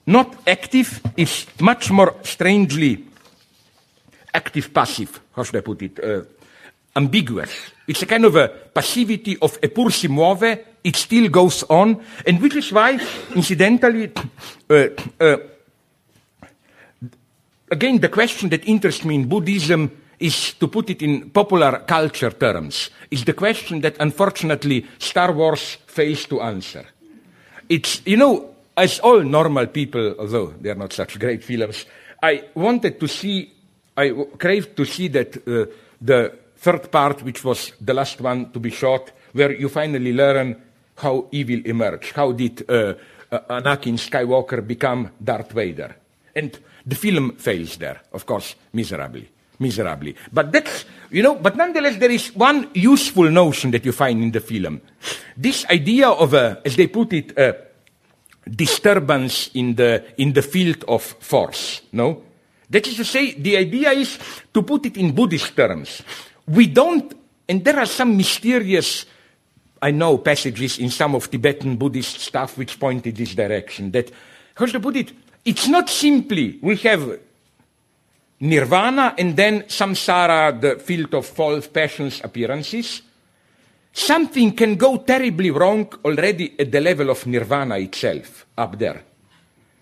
[0.05, 3.05] not active, it's much more strangely
[4.33, 6.21] active passive, how should I put it, uh,
[6.97, 7.51] ambiguous.
[7.87, 12.03] It's a kind of a passivity of a pur si muove, it still goes on,
[12.25, 12.99] and which is why,
[13.35, 14.11] incidentally,
[14.69, 14.87] uh,
[15.19, 15.37] uh,
[17.71, 22.31] again, the question that interests me in Buddhism is, to put it in popular culture
[22.31, 26.85] terms, is the question that unfortunately Star Wars fails to answer.
[27.69, 31.85] It's, you know, as all normal people, although they are not such great films,
[32.21, 33.51] I wanted to see,
[33.95, 35.71] I craved to see that uh,
[36.01, 40.61] the third part, which was the last one to be shot, where you finally learn
[40.95, 42.13] how evil emerged.
[42.13, 42.95] How did uh,
[43.31, 45.95] uh, Anakin Skywalker become Darth Vader?
[46.35, 49.29] And the film fails there, of course, miserably.
[49.59, 50.15] Miserably.
[50.31, 54.31] But that's, you know, but nonetheless, there is one useful notion that you find in
[54.31, 54.81] the film.
[55.35, 57.57] This idea of a, as they put it, a
[58.47, 62.23] disturbance in the, in the field of force, no?
[62.69, 64.19] That is to say, the idea is
[64.53, 66.01] to put it in Buddhist terms.
[66.47, 67.13] We don't,
[67.49, 69.05] and there are some mysterious,
[69.81, 73.91] I know, passages in some of Tibetan Buddhist stuff which point in this direction.
[73.91, 74.11] That,
[74.55, 75.11] how to put it,
[75.43, 77.19] it's not simply we have
[78.39, 83.01] nirvana and then samsara, the field of false passions, appearances.
[83.91, 89.03] Something can go terribly wrong already at the level of nirvana itself, up there.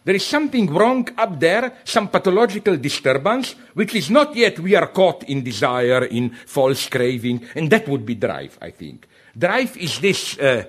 [0.05, 4.87] There is something wrong up there, some pathological disturbance, which is not yet we are
[4.87, 9.07] caught in desire, in false craving, and that would be drive, I think.
[9.35, 10.63] Drive is this, uh,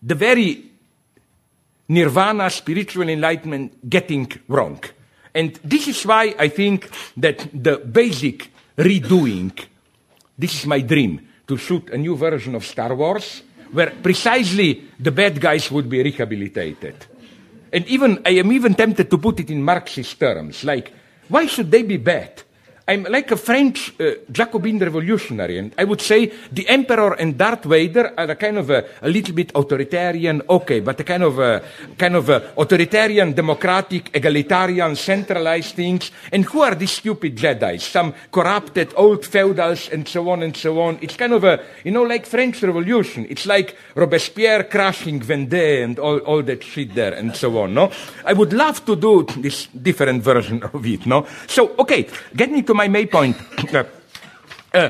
[0.00, 0.70] the very
[1.88, 4.80] nirvana, spiritual enlightenment getting wrong.
[5.34, 9.50] And this is why I think that the basic redoing,
[10.38, 13.42] this is my dream, to shoot a new version of Star Wars,
[13.72, 17.07] where precisely the bad guys would be rehabilitated.
[17.72, 20.92] And even, I am even tempted to put it in Marxist terms, like,
[21.28, 22.42] why should they be bad?
[22.88, 27.64] I'm like a French uh, Jacobin revolutionary, and I would say the emperor and Darth
[27.64, 31.38] Vader are a kind of a, a little bit authoritarian, okay, but a kind of
[31.38, 31.62] a,
[31.98, 36.10] kind of a authoritarian, democratic, egalitarian, centralized things.
[36.32, 37.78] And who are these stupid Jedi?
[37.78, 40.98] Some corrupted old feudals and so on and so on.
[41.02, 43.26] It's kind of a, you know, like French Revolution.
[43.28, 47.92] It's like Robespierre crashing Vendée and all, all that shit there and so on, no?
[48.24, 51.26] I would love to do this different version of it, no?
[51.46, 53.36] So, okay, getting to my main point.
[53.68, 53.84] Uh,
[54.72, 54.88] uh,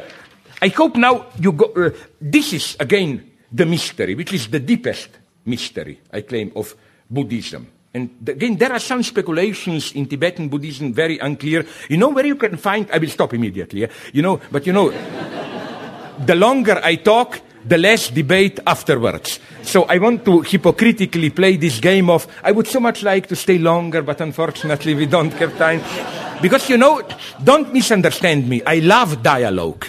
[0.62, 1.66] I hope now you go.
[1.74, 5.08] Uh, this is again the mystery, which is the deepest
[5.46, 6.74] mystery, I claim, of
[7.10, 7.66] Buddhism.
[7.94, 11.64] And again, there are some speculations in Tibetan Buddhism, very unclear.
[11.88, 14.90] You know where you can find, I will stop immediately, you know, but you know,
[16.26, 19.40] the longer I talk, the less debate afterwards.
[19.68, 23.36] So I want to hypocritically play this game of, I would so much like to
[23.36, 25.82] stay longer, but unfortunately we don't have time.
[26.40, 27.02] Because you know,
[27.44, 28.62] don't misunderstand me.
[28.64, 29.84] I love dialogue.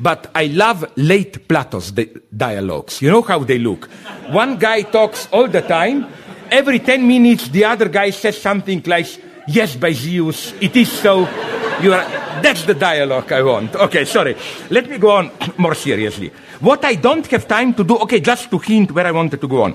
[0.00, 3.00] But I love late Plato's di- dialogues.
[3.00, 3.88] You know how they look.
[4.30, 6.08] One guy talks all the time.
[6.50, 9.06] Every 10 minutes, the other guy says something like,
[9.46, 11.24] Yes, by Zeus, it is so.
[11.82, 12.04] You are,
[12.42, 13.74] that's the dialogue I want.
[13.74, 14.36] Okay, sorry.
[14.68, 16.30] Let me go on more seriously.
[16.60, 19.48] What I don't have time to do, okay, just to hint where I wanted to
[19.48, 19.72] go on.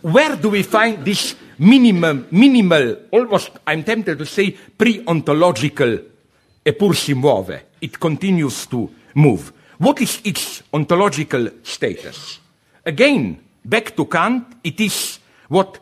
[0.00, 5.98] Where do we find this minimum, minimal, almost, I'm tempted to say, pre-ontological
[6.64, 7.60] eppur si muove?
[7.80, 9.52] It continues to move.
[9.76, 12.40] What is its ontological status?
[12.86, 15.18] Again, back to Kant, it is
[15.48, 15.78] what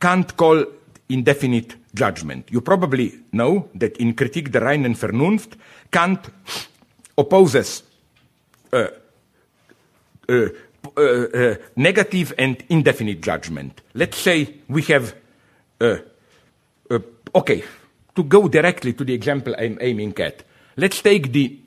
[0.00, 0.66] Kant called
[1.08, 2.50] indefinite judgment.
[2.50, 5.56] You probably know that in Kritik der reinen Vernunft,
[5.90, 6.30] Kant
[7.16, 7.82] opposes
[8.72, 8.88] uh,
[10.28, 10.48] uh,
[10.96, 13.82] uh, uh, negative and indefinite judgment.
[13.94, 15.14] Let's say we have,
[15.80, 15.98] uh,
[16.90, 16.98] uh,
[17.34, 17.64] okay,
[18.14, 20.44] to go directly to the example I'm aiming at,
[20.76, 21.58] let's take the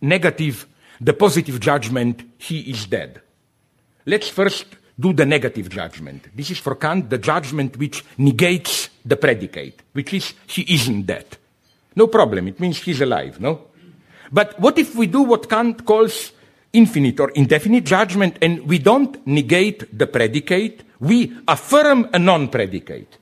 [0.00, 0.66] negative,
[1.00, 3.20] the positive judgment, he is dead.
[4.06, 4.66] Let's first
[4.98, 6.28] do the negative judgment.
[6.34, 11.26] This is for Kant the judgment which negates the predicate, which is he isn't dead.
[11.96, 13.68] No problem, it means he's alive, no?
[14.32, 16.32] But what if we do what Kant calls
[16.72, 23.16] infinite or indefinite judgment and we don't negate the predicate, we affirm a non predicate.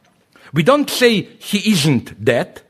[0.52, 2.62] We don't say he isn't dead,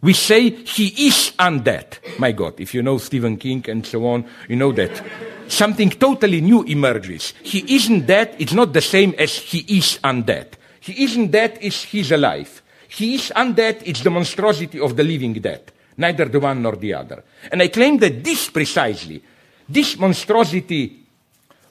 [0.00, 1.98] we say he is undead.
[2.18, 5.02] My God, if you know Stephen King and so on, you know that
[5.48, 7.34] something totally new emerges.
[7.42, 10.52] He isn't dead, it's not the same as he is undead.
[10.80, 12.62] He isn't dead, is he's alive.
[12.88, 15.72] He is undead, it's the monstrosity of the living dead.
[15.96, 17.24] Neither the one nor the other.
[17.50, 19.22] And I claim that this precisely
[19.68, 21.04] this monstrosity,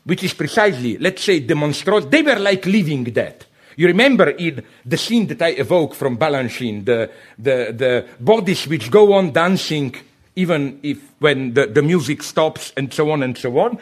[0.03, 3.45] which is precisely, let's say, the monstrosity, they were like living dead.
[3.75, 8.89] You remember in the scene that I evoke from Balanchine, the, the, the bodies which
[8.89, 9.95] go on dancing
[10.35, 13.77] even if when the, the music stops and so on and so on.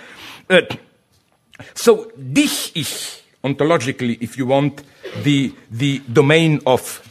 [0.49, 0.61] Uh,
[1.73, 4.83] so this is ontologically, if you want,
[5.23, 7.01] the, the domain of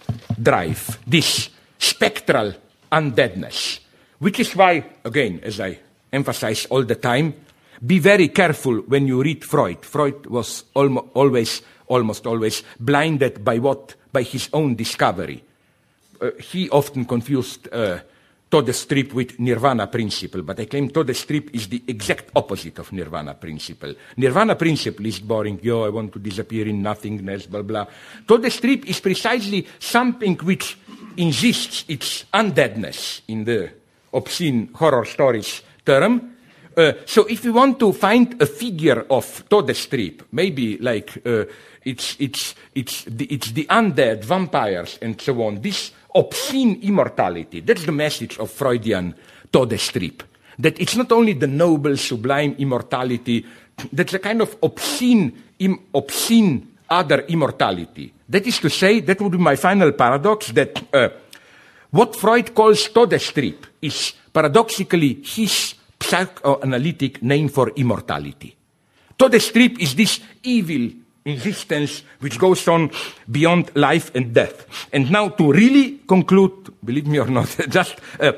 [0.41, 2.55] drive, this spectral
[2.91, 3.81] undeadness,
[4.19, 5.79] which is why, again, as I
[6.13, 7.35] emphasize all the time.
[7.85, 9.85] Be very careful when you read Freud.
[9.85, 13.95] Freud was almo- always, almost always blinded by what?
[14.13, 15.43] By his own discovery.
[16.21, 17.99] Uh, he often confused uh,
[18.53, 23.95] Todestrieb with Nirvana principle, but I claim Todestrieb is the exact opposite of Nirvana principle.
[24.19, 27.87] Nirvana principle is boring, yo, I want to disappear in nothingness, blah, blah.
[28.27, 30.77] Todestrieb is precisely something which
[31.17, 33.71] insists its undeadness in the
[34.13, 36.37] obscene horror stories term.
[36.77, 41.45] Uh, so if you want to find a figure of Todestrieb, maybe like uh,
[41.85, 47.85] it's, it's, it's, the, it's the undead, vampires, and so on, this obscene immortality, that's
[47.85, 49.15] the message of Freudian
[49.53, 50.23] Todestrieb.
[50.59, 53.45] That it's not only the noble, sublime immortality,
[53.93, 58.13] that's a kind of obscene, Im, obscene other immortality.
[58.29, 61.09] That is to say, that would be my final paradox, that uh,
[61.91, 68.55] what Freud calls Todestrieb is paradoxically his psychoanalytic name for immortality.
[69.19, 70.91] Todestrieb is this evil
[71.25, 72.91] existence which goes on
[73.31, 74.67] beyond life and death.
[74.93, 78.33] And now to really conclude, believe me or not, just uh,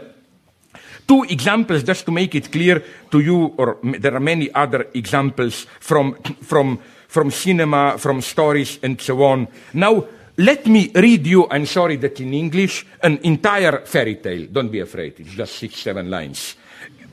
[1.07, 5.67] two examples just to make it clear to you, or there are many other examples
[5.81, 6.79] from, from,
[7.09, 9.49] from cinema, from stories and so on.
[9.73, 10.07] Now,
[10.37, 14.47] let me read you, I'm sorry that in English, an entire fairy tale.
[14.51, 16.57] Don't be afraid, it's just six, seven lines.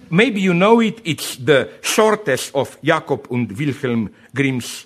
[0.10, 4.86] Maybe you know it, it's the shortest of Jakob and Wilhelm Grimm's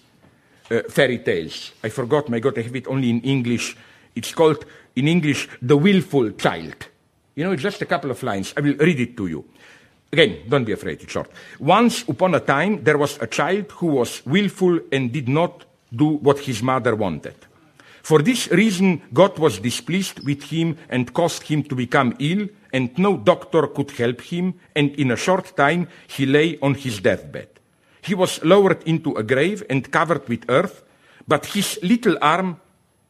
[0.71, 1.71] uh, fairy tales.
[1.83, 3.75] I forgot, my God, I have it only in English.
[4.15, 6.87] It's called, in English, The Willful Child.
[7.35, 8.53] You know, it's just a couple of lines.
[8.55, 9.45] I will read it to you.
[10.11, 11.29] Again, don't be afraid, it's short.
[11.59, 16.05] Once upon a time, there was a child who was willful and did not do
[16.05, 17.35] what his mother wanted.
[18.01, 22.95] For this reason, God was displeased with him and caused him to become ill, and
[22.97, 27.54] no doctor could help him, and in a short time he lay on his deathbed.
[28.05, 30.83] He was lowered into a grave and covered with earth,
[31.27, 32.59] but his little arm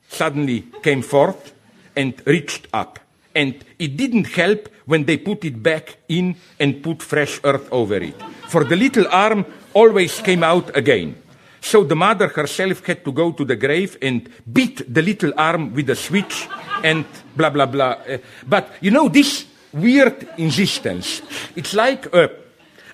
[0.07, 1.53] suddenly came forth
[1.95, 2.99] and reached up.
[3.35, 7.97] And it didn't help when they put it back in and put fresh earth over
[7.97, 8.15] it.
[8.47, 11.21] For the little arm always came out again.
[11.59, 15.73] So the mother herself had to go to the grave and beat the little arm
[15.73, 16.47] with a switch
[16.83, 17.03] and
[17.35, 17.97] blah, blah, blah.
[18.07, 18.17] Uh,
[18.47, 21.21] but you know, this weird insistence,
[21.55, 22.44] it's like a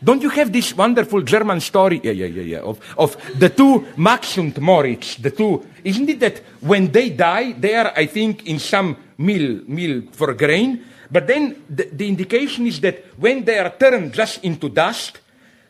[0.04, 2.02] don't you have this wonderful German story?
[2.04, 2.60] Yeah, yeah, yeah, yeah.
[2.60, 5.66] Of, of the two Max and Moritz, the two.
[5.84, 10.34] Isn't it that when they die, they are, I think, in some mill, mill for
[10.34, 10.84] grain?
[11.12, 15.20] But then the, the indication is that when they are turned just into dust,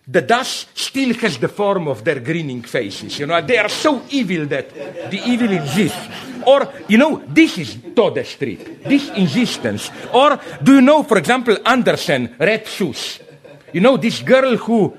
[0.08, 3.20] the dust still has the form of their grinning faces.
[3.20, 4.74] You know, they are so evil that
[5.10, 6.08] the evil exists.
[6.46, 9.90] Or, you know, this is Todestrieb, this insistence.
[10.14, 13.20] Or, do you know, for example, Andersen, Red Shoes?
[13.74, 14.96] You know, this girl who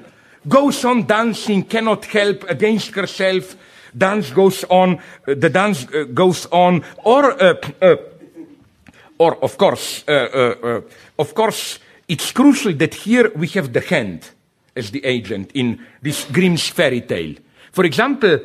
[0.49, 3.57] goes on dancing, cannot help against herself,
[3.97, 4.99] dance goes on,
[5.29, 7.97] uh, the dance uh, goes on, or, uh, uh
[9.19, 10.81] or of course, uh, uh,
[11.19, 14.31] of course, it's crucial that here we have the hand
[14.75, 17.35] as the agent in this Grimm's fairy tale.
[17.71, 18.41] For example,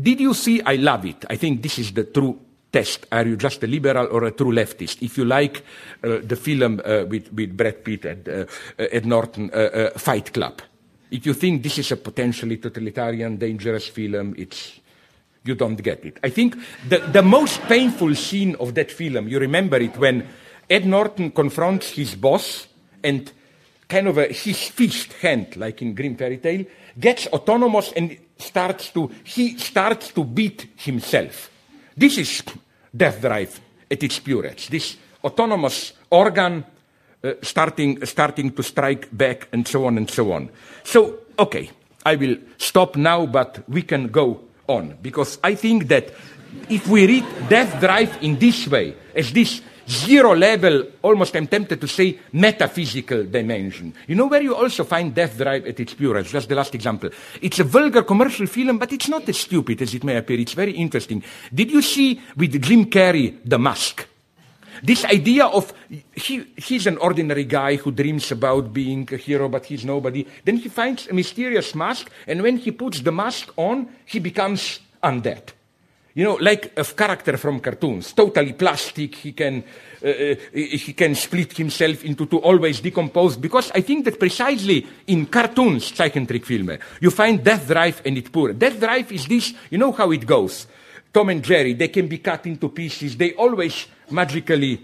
[0.00, 1.24] did you see I Love It?
[1.28, 2.38] I think this is the true
[2.72, 3.06] test.
[3.10, 5.02] Are you just a liberal or a true leftist?
[5.02, 5.64] If you like
[6.04, 8.44] uh, the film uh, with, with Brad Pitt and uh,
[8.78, 10.62] Ed Norton, uh, uh, Fight Club,
[11.10, 14.80] if you think this is a potentially totalitarian, dangerous film, it's
[15.44, 16.18] you don't get it.
[16.22, 16.54] I think
[16.88, 20.28] the, the most painful scene of that film, you remember it when
[20.68, 22.68] Ed Norton confronts his boss
[23.02, 23.32] and
[23.88, 26.66] kind of a, his fist hand, like in Grimm Fairy Tale,
[26.98, 31.49] gets autonomous and starts to, he starts to beat himself.
[32.00, 32.42] This is
[32.96, 34.70] death drive at its purest.
[34.70, 36.64] This autonomous organ
[37.22, 40.48] uh, starting, starting to strike back and so on and so on.
[40.82, 41.68] So, okay,
[42.06, 46.08] I will stop now, but we can go on because I think that
[46.70, 49.60] if we read death drive in this way, as this
[49.90, 53.92] zero level, almost I'm tempted to say metaphysical dimension.
[54.06, 56.30] You know where you also find Death Drive at its purest?
[56.30, 57.10] Just the last example.
[57.42, 60.38] It's a vulgar commercial film, but it's not as stupid as it may appear.
[60.38, 61.22] It's very interesting.
[61.52, 64.06] Did you see with Jim Carrey, The Mask?
[64.82, 65.74] This idea of
[66.14, 70.26] he, he's an ordinary guy who dreams about being a hero, but he's nobody.
[70.44, 74.80] Then he finds a mysterious mask, and when he puts the mask on, he becomes
[75.02, 75.52] undead.
[76.14, 79.14] You know, like a character from cartoons, totally plastic.
[79.14, 79.62] He can,
[80.02, 83.40] uh, uh, he can split himself into two, always decomposed.
[83.40, 88.32] Because I think that precisely in cartoons, Zeichentrick film, you find Death Drive and it
[88.32, 88.52] poor.
[88.52, 90.66] Death Drive is this, you know how it goes.
[91.12, 93.16] Tom and Jerry, they can be cut into pieces.
[93.16, 94.80] They always magically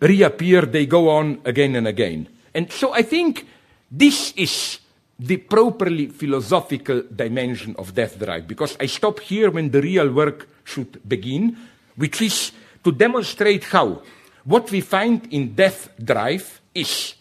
[0.00, 0.62] reappear.
[0.62, 2.28] They go on again and again.
[2.54, 3.46] And so I think
[3.90, 4.78] this is
[5.18, 10.48] the properly philosophical dimension of death drive, because I stop here when the real work
[10.64, 11.56] should begin,
[11.96, 12.52] which is
[12.84, 14.02] to demonstrate how
[14.44, 17.14] what we find in death drive is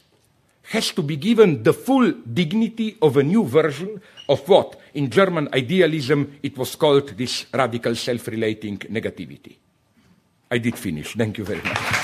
[0.69, 5.47] has to be given the full dignity of a new version of what in German
[5.53, 9.55] idealism it was called this radical self-relating negativity.
[10.51, 11.13] I did finish.
[11.15, 11.96] Thank you very much.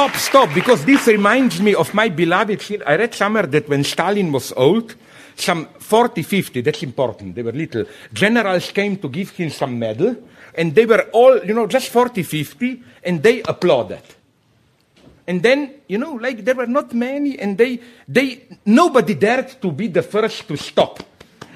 [0.00, 2.82] Stop, stop, because this reminds me of my beloved.
[2.86, 4.94] I read somewhere that when Stalin was old,
[5.36, 10.16] some 40, 50, that's important, they were little, generals came to give him some medal,
[10.54, 14.00] and they were all, you know, just 40, 50, and they applauded.
[15.26, 19.70] And then, you know, like there were not many, and they, they, nobody dared to
[19.70, 21.02] be the first to stop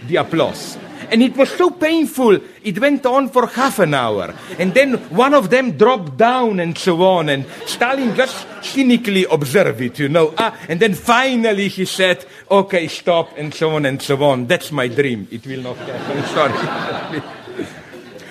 [0.09, 0.77] the applause.
[1.11, 4.35] And it was so painful, it went on for half an hour.
[4.59, 7.29] And then one of them dropped down and so on.
[7.29, 10.35] And Stalin just cynically observed it, you know.
[10.39, 14.47] Ah, and then finally he said, okay, stop, and so on and so on.
[14.47, 15.29] That's my dream.
[15.31, 16.25] It will not happen.
[16.35, 17.23] Sorry.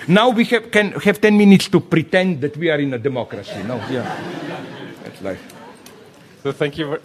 [0.08, 3.62] now we have, can have 10 minutes to pretend that we are in a democracy.
[3.62, 4.02] No, yeah.
[5.04, 5.54] That's life.
[6.42, 6.98] So thank you.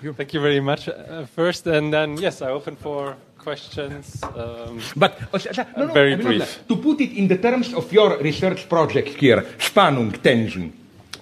[0.00, 0.88] Thank you very much.
[0.88, 4.22] Uh, first, and then yes, I open for questions.
[4.22, 6.66] Um, but uh, no, no, very brief.
[6.68, 10.72] To put it in the terms of your research project here, Spannung, tension.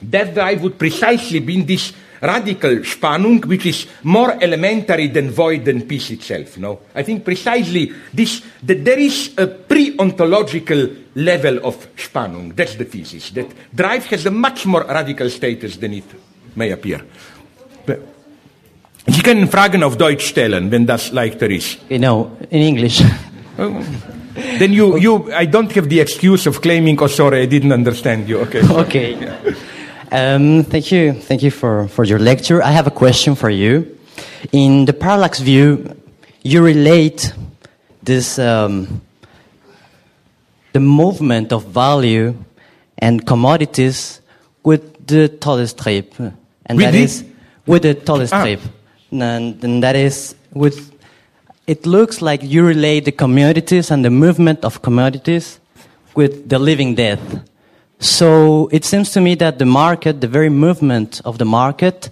[0.03, 5.65] That drive would precisely be in this radical Spannung, which is more elementary than void
[5.65, 6.59] than peace itself.
[6.59, 12.55] No, I think precisely this that there is a pre-ontological level of Spannung.
[12.57, 13.31] That's the thesis.
[13.31, 16.05] That drive has a much more radical status than it
[16.57, 17.01] may appear.
[19.09, 21.79] Sie können Fragen auf Deutsch stellen, wenn das leichter ist.
[21.89, 23.03] You know, in English.
[24.59, 28.29] then you, you, I don't have the excuse of claiming, oh, sorry, I didn't understand
[28.29, 28.41] you.
[28.41, 28.63] Okay.
[28.71, 29.17] Okay.
[30.13, 31.15] Um, thank you.
[31.15, 32.63] Thank you for, for your lecture.
[32.63, 33.97] I have a question for you.
[34.53, 35.97] In the parallax view,
[36.43, 37.33] you relate
[38.03, 39.01] this, um,
[40.73, 42.35] the movement of value
[42.99, 44.21] and commodities
[44.63, 46.07] with the Todestrieb.
[46.67, 47.25] And With that the- is
[47.67, 48.61] with the Todestrieb.
[49.11, 50.93] And, and that is with,
[51.67, 55.61] it looks like you relate the commodities and the movement of commodities
[56.15, 57.21] with the living death.
[57.99, 62.11] So it seems to me that the market, the very movement of the market,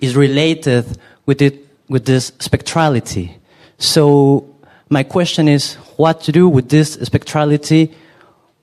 [0.00, 3.36] is related with it, with this spectrality.
[3.78, 4.54] So
[4.88, 7.92] my question is, what to do with this spectrality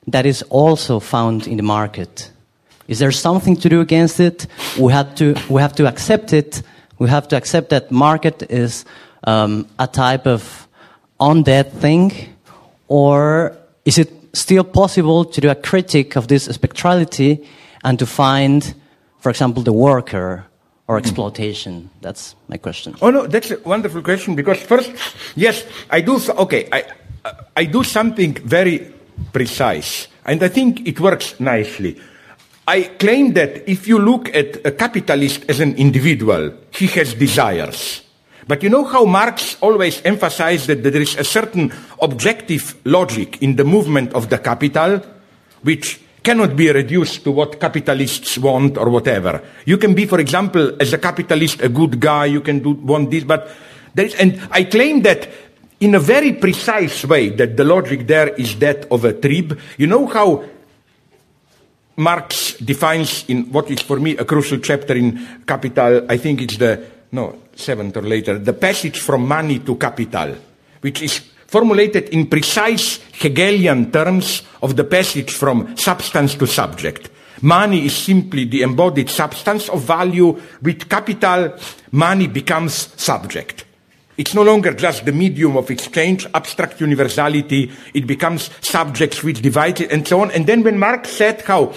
[0.08, 2.32] that is also found in the market?
[2.88, 4.48] Is there something to do against it?
[4.80, 6.62] We have to, we have to accept it.
[7.02, 8.86] We have to accept that market is
[9.24, 10.68] um, a type of
[11.20, 12.12] undead thing,
[12.88, 17.44] or is it still possible to do a critique of this spectrality
[17.84, 18.76] and to find,
[19.18, 20.46] for example, the worker
[20.88, 21.90] or exploitation?
[22.02, 22.94] That's my question.
[23.02, 24.92] Oh no, that's a wonderful question because first,
[25.36, 26.20] yes, I do.
[26.38, 26.84] Okay, I
[27.58, 28.94] I do something very
[29.34, 32.00] precise, and I think it works nicely.
[32.68, 38.02] I claim that if you look at a capitalist as an individual, he has desires.
[38.48, 43.56] But you know how Marx always emphasized that there is a certain objective logic in
[43.56, 45.02] the movement of the capital,
[45.64, 49.42] which cannot be reduced to what capitalists want or whatever.
[49.66, 53.10] You can be, for example, as a capitalist, a good guy, you can do, want
[53.10, 53.50] this, but
[53.94, 55.30] there is, and I claim that
[55.80, 59.60] in a very precise way that the logic there is that of a Trieb.
[59.78, 60.44] You know how
[62.02, 66.58] Marx defines in what is for me a crucial chapter in Capital, I think it's
[66.58, 70.36] the, no, seventh or later, the passage from money to capital,
[70.82, 77.10] which is formulated in precise Hegelian terms of the passage from substance to subject.
[77.42, 80.40] Money is simply the embodied substance of value.
[80.62, 81.58] With capital,
[81.92, 83.66] money becomes subject.
[84.22, 87.72] It's no longer just the medium of exchange, abstract universality.
[87.96, 90.30] It becomes subjects which divide it and so on.
[90.30, 91.74] And then when Marx said how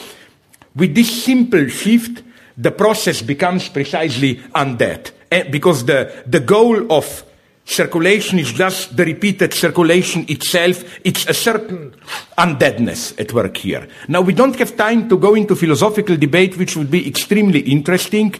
[0.76, 2.22] with this simple shift,
[2.58, 5.10] the process becomes precisely undead.
[5.32, 7.24] Eh, Because the, the goal of
[7.64, 10.84] circulation is just the repeated circulation itself.
[11.02, 11.94] It's a certain
[12.36, 13.88] undeadness at work here.
[14.06, 18.34] Now, we don't have time to go into philosophical debate, which would be extremely interesting.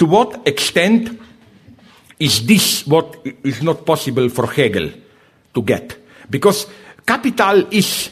[0.00, 1.16] To what extent
[2.18, 4.90] is this what is not possible for Hegel
[5.54, 5.96] to get?
[6.28, 6.66] Because
[7.04, 8.10] capital is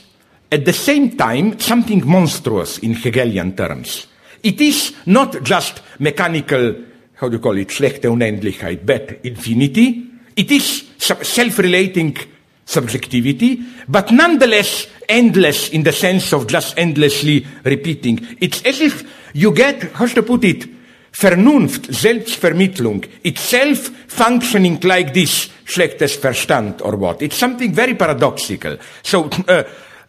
[0.50, 4.06] at the same time something monstrous in Hegelian terms.
[4.42, 6.74] It is not just mechanical,
[7.14, 10.10] how do you call it, schlechte Unendlichkeit, bad infinity.
[10.36, 12.18] It is self-relating
[12.66, 18.36] subjectivity, but nonetheless endless in the sense of just endlessly repeating.
[18.40, 19.02] It's as if
[19.34, 20.66] you get, how to put it,
[21.14, 27.22] Vernunft, Selbstvermittlung, itself functioning like this, schlechtes Verstand or what.
[27.22, 28.78] It's something very paradoxical.
[29.02, 29.62] So, uh,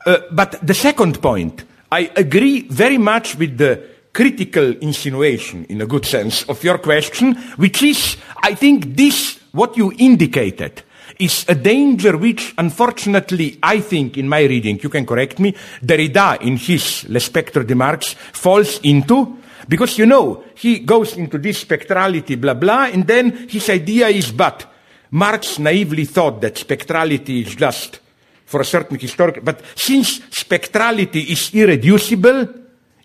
[0.05, 3.83] uh, but the second point, I agree very much with the
[4.13, 9.77] critical insinuation, in a good sense, of your question, which is, I think this, what
[9.77, 10.81] you indicated,
[11.19, 15.53] is a danger which, unfortunately, I think, in my reading, you can correct me,
[15.83, 19.37] Derrida, in his Le Spectre de Marx, falls into,
[19.67, 24.31] because you know, he goes into this spectrality, blah, blah, and then his idea is,
[24.31, 24.65] but
[25.11, 27.99] Marx naively thought that spectrality is just
[28.45, 32.47] for a certain historical, but since spectrality is irreducible,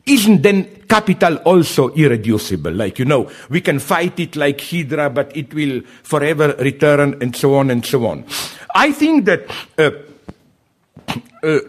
[0.06, 2.72] isn't then capital also irreducible?
[2.72, 7.34] Like, you know, we can fight it like Hydra, but it will forever return and
[7.34, 8.24] so on and so on.
[8.74, 9.90] I think that, uh,
[11.42, 11.60] uh,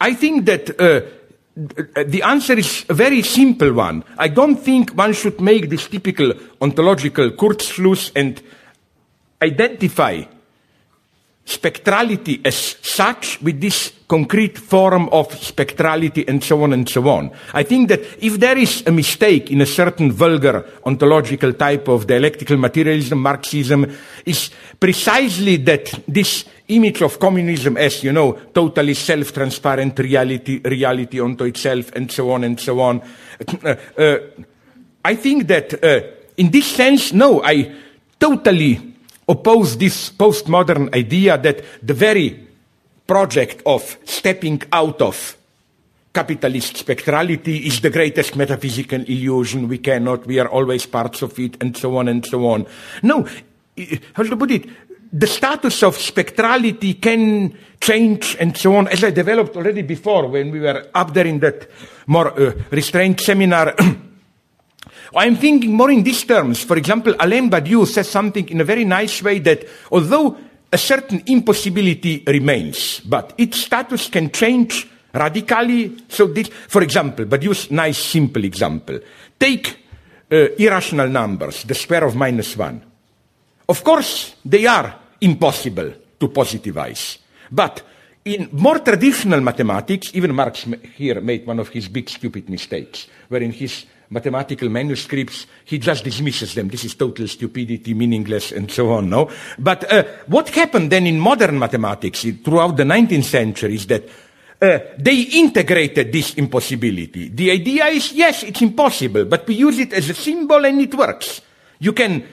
[0.00, 1.17] I think that, uh,
[1.58, 4.04] the answer is a very simple one.
[4.16, 8.40] I don't think one should make this typical ontological Kurzschluss and
[9.42, 10.22] identify
[11.44, 17.30] spectrality as such with this concrete form of spectrality and so on and so on.
[17.54, 22.06] I think that if there is a mistake in a certain vulgar ontological type of
[22.06, 23.86] dialectical materialism, Marxism,
[24.26, 31.44] is precisely that this image of communism as, you know, totally self-transparent reality, reality unto
[31.44, 33.02] itself and so on and so on.
[33.64, 34.18] Uh, uh,
[35.04, 36.00] I think that uh,
[36.36, 37.74] in this sense, no, I
[38.20, 38.94] totally
[39.28, 42.46] oppose this postmodern idea that the very
[43.06, 45.36] project of stepping out of
[46.12, 49.68] capitalist spectrality is the greatest metaphysical illusion.
[49.68, 52.66] We cannot, we are always parts of it, and so on and so on.
[53.02, 53.26] No,
[54.14, 54.68] how to put it?
[55.12, 60.50] The status of spectrality can change and so on, as I developed already before when
[60.50, 61.68] we were up there in that
[62.06, 63.74] more uh, restrained seminar.
[65.16, 66.62] I'm thinking more in these terms.
[66.62, 70.36] For example, Alain Badiou says something in a very nice way that although
[70.70, 75.96] a certain impossibility remains, but its status can change radically.
[76.08, 79.00] So this, for example, Badiou's nice simple example.
[79.38, 79.78] Take
[80.30, 82.87] uh, irrational numbers, the square of minus one.
[83.68, 87.18] Of course, they are impossible to positivize.
[87.50, 87.82] But
[88.24, 90.66] in more traditional mathematics, even Marx
[90.96, 96.04] here made one of his big stupid mistakes, where in his mathematical manuscripts, he just
[96.04, 96.68] dismisses them.
[96.68, 99.30] This is total stupidity, meaningless, and so on, no?
[99.58, 104.08] But uh, what happened then in modern mathematics throughout the 19th century is that
[104.60, 107.28] uh, they integrated this impossibility.
[107.28, 110.94] The idea is, yes, it's impossible, but we use it as a symbol and it
[110.94, 111.42] works.
[111.78, 112.26] You can,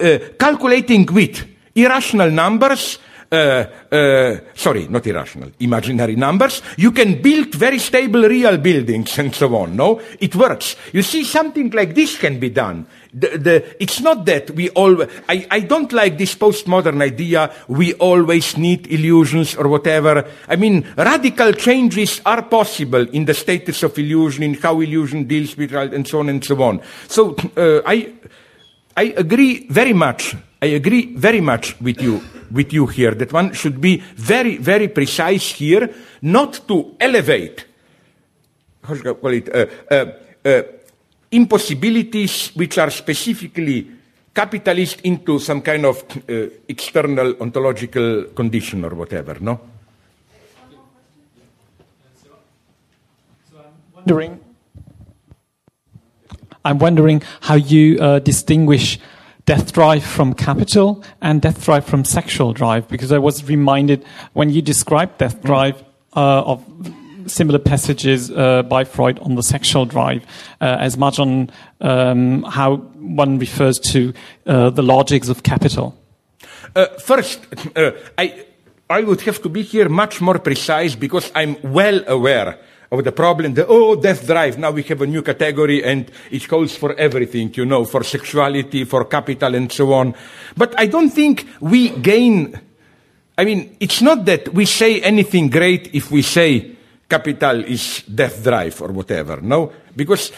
[0.00, 1.44] uh, calculating with
[1.74, 2.98] irrational numbers,
[3.32, 9.34] uh, uh, sorry, not irrational, imaginary numbers, you can build very stable real buildings and
[9.34, 9.74] so on.
[9.74, 10.76] No, it works.
[10.92, 12.86] You see, something like this can be done.
[13.12, 17.94] The, the, it's not that we all, I, I don't like this postmodern idea, we
[17.94, 20.28] always need illusions or whatever.
[20.48, 25.56] I mean, radical changes are possible in the status of illusion, in how illusion deals
[25.56, 26.80] with, and so on and so on.
[27.08, 28.12] So, uh, I,
[28.96, 32.22] I agree very much, I agree very much with you
[32.54, 35.92] with you here that one should be very, very precise here,
[36.22, 37.66] not to elevate,
[38.82, 40.06] how should I call it, uh, uh,
[40.44, 40.62] uh,
[41.32, 43.90] impossibilities which are specifically
[44.32, 49.60] capitalist into some kind of uh, external ontological condition or whatever, no?
[53.94, 54.43] wondering
[56.64, 58.98] I'm wondering how you uh, distinguish
[59.44, 64.50] death drive from capital and death drive from sexual drive because I was reminded when
[64.50, 65.82] you described death drive
[66.16, 66.64] uh, of
[67.26, 70.24] similar passages uh, by Freud on the sexual drive
[70.60, 71.50] uh, as much on
[71.80, 74.14] um, how one refers to
[74.46, 75.94] uh, the logics of capital.
[76.74, 77.46] Uh, first,
[77.76, 78.46] uh, I,
[78.88, 82.58] I would have to be here much more precise because I'm well aware
[82.98, 86.48] of the problem, the, oh, death drive, now we have a new category and it
[86.48, 90.14] calls for everything, you know, for sexuality, for capital and so on.
[90.56, 92.58] But I don't think we gain,
[93.36, 96.76] I mean, it's not that we say anything great if we say
[97.08, 99.72] capital is death drive or whatever, no?
[99.94, 100.32] Because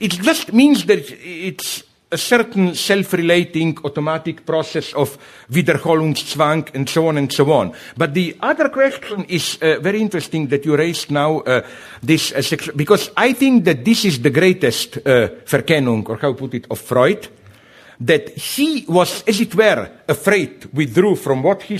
[0.00, 1.82] it just means that it's
[2.14, 5.18] a certain self-relating automatic process of
[5.50, 7.74] Wiederholungszwang and so on and so on.
[7.96, 11.66] But the other question is uh, very interesting that you raised now, uh,
[12.00, 16.54] this, uh, because I think that this is the greatest uh, Verkennung, or how put
[16.54, 17.28] it, of Freud,
[18.00, 21.78] that he was, as it were, afraid, withdrew from what he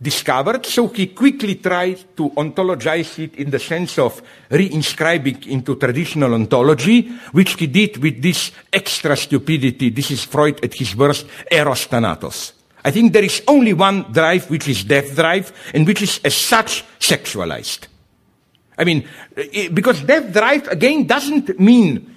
[0.00, 6.32] discovered, so he quickly tried to ontologize it in the sense of reinscribing into traditional
[6.32, 9.90] ontology, which he did with this extra stupidity.
[9.90, 12.52] This is Freud at his worst, eros thanatos.
[12.82, 16.34] I think there is only one drive, which is death drive, and which is as
[16.34, 17.86] such sexualized.
[18.78, 19.06] I mean,
[19.74, 22.16] because death drive again doesn't mean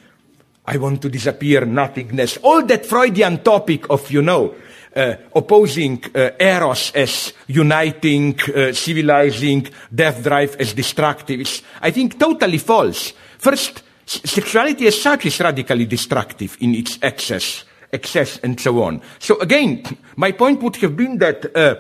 [0.66, 2.38] I want to disappear, nothingness.
[2.38, 4.56] All that Freudian topic of, you know,
[4.96, 12.20] uh, opposing uh, eros as uniting, uh, civilizing, death drive as destructive is, I think,
[12.20, 13.14] totally false.
[13.38, 19.02] First, sexuality as such is radically destructive in its excess, excess and so on.
[19.20, 19.84] So again,
[20.16, 21.76] my point would have been that uh,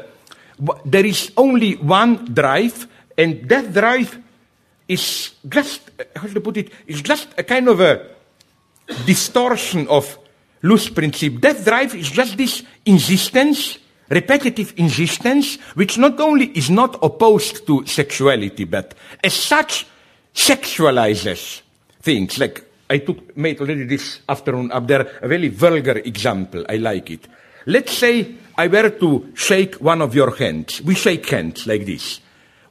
[0.85, 2.87] there is only one drive,
[3.17, 4.17] and that drive
[4.87, 8.07] is just, how to put it, is just a kind of a
[9.05, 10.17] distortion of
[10.63, 11.39] Luce principle.
[11.39, 13.77] Death drive is just this insistence,
[14.09, 19.85] repetitive insistence, which not only is not opposed to sexuality, but as such
[20.33, 21.61] sexualizes
[22.01, 22.39] things.
[22.39, 26.65] Like I took, made already this afternoon up there a very vulgar example.
[26.69, 27.27] I like it.
[27.65, 30.81] Let's say I were to shake one of your hands.
[30.81, 32.19] We shake hands like this.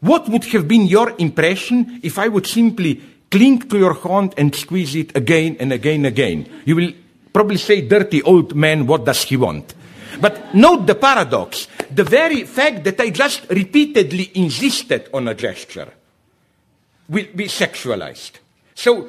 [0.00, 3.00] What would have been your impression if I would simply
[3.30, 6.62] cling to your hand and squeeze it again and again and again?
[6.64, 6.92] You will
[7.32, 9.74] probably say, dirty old man, what does he want?
[10.20, 11.68] But note the paradox.
[11.90, 15.92] The very fact that I just repeatedly insisted on a gesture
[17.08, 18.32] will be sexualized.
[18.74, 19.08] So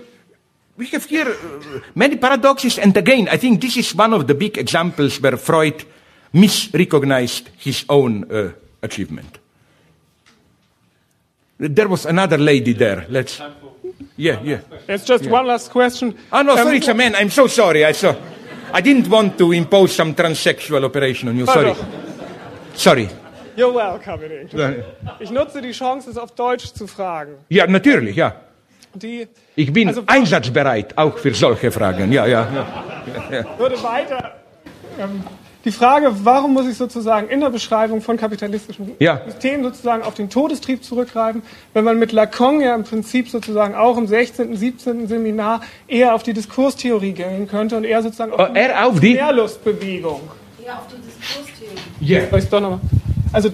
[0.78, 4.34] we have here uh, many paradoxes, and again, I think this is one of the
[4.34, 5.86] big examples where Freud
[6.34, 8.52] misrecognized his own uh,
[8.82, 9.38] achievement.
[11.58, 13.06] There was another lady there.
[13.10, 13.40] Let's.
[14.18, 14.60] Yeah, yeah.
[14.88, 16.15] It's just one last question.
[16.32, 17.15] Oh no, Um, sorry, a man.
[17.15, 17.84] I'm so sorry.
[17.86, 18.14] I saw.
[18.74, 21.45] I didn't want to impose some transsexual operation on you.
[21.45, 21.74] Sorry.
[22.76, 23.10] Sorry.
[23.56, 24.84] You're welcome in English.
[25.20, 27.36] Ich nutze die Chance, es auf Deutsch zu fragen.
[27.49, 28.36] Ja, natürlich, ja.
[28.95, 32.11] Die Ich bin Also- einsatzbereit, auch für solche Fragen.
[32.11, 32.48] Ja, ja.
[33.32, 33.60] ja.
[33.60, 34.36] würde weiter.
[34.99, 35.24] Ähm,
[35.65, 39.22] die Frage, warum muss ich sozusagen in der Beschreibung von kapitalistischen Ja.
[39.26, 41.41] Systemen sozusagen auf den Todestrieb zurückgreifen,
[41.73, 45.07] wenn man mit Lacan ja im Prinzip sozusagen auch im 16., 17.
[45.07, 49.14] Seminar eher auf die Diskurstheorie gehen könnte und eher sozusagen auf Oh, eher auf die-
[49.14, 50.22] Mehrlustbewegung.
[50.65, 51.80] Ja, auf die Diskurstheorie.
[52.02, 52.30] Ja.
[52.30, 52.80] Soll ich doch nochmal?
[53.31, 53.49] Also,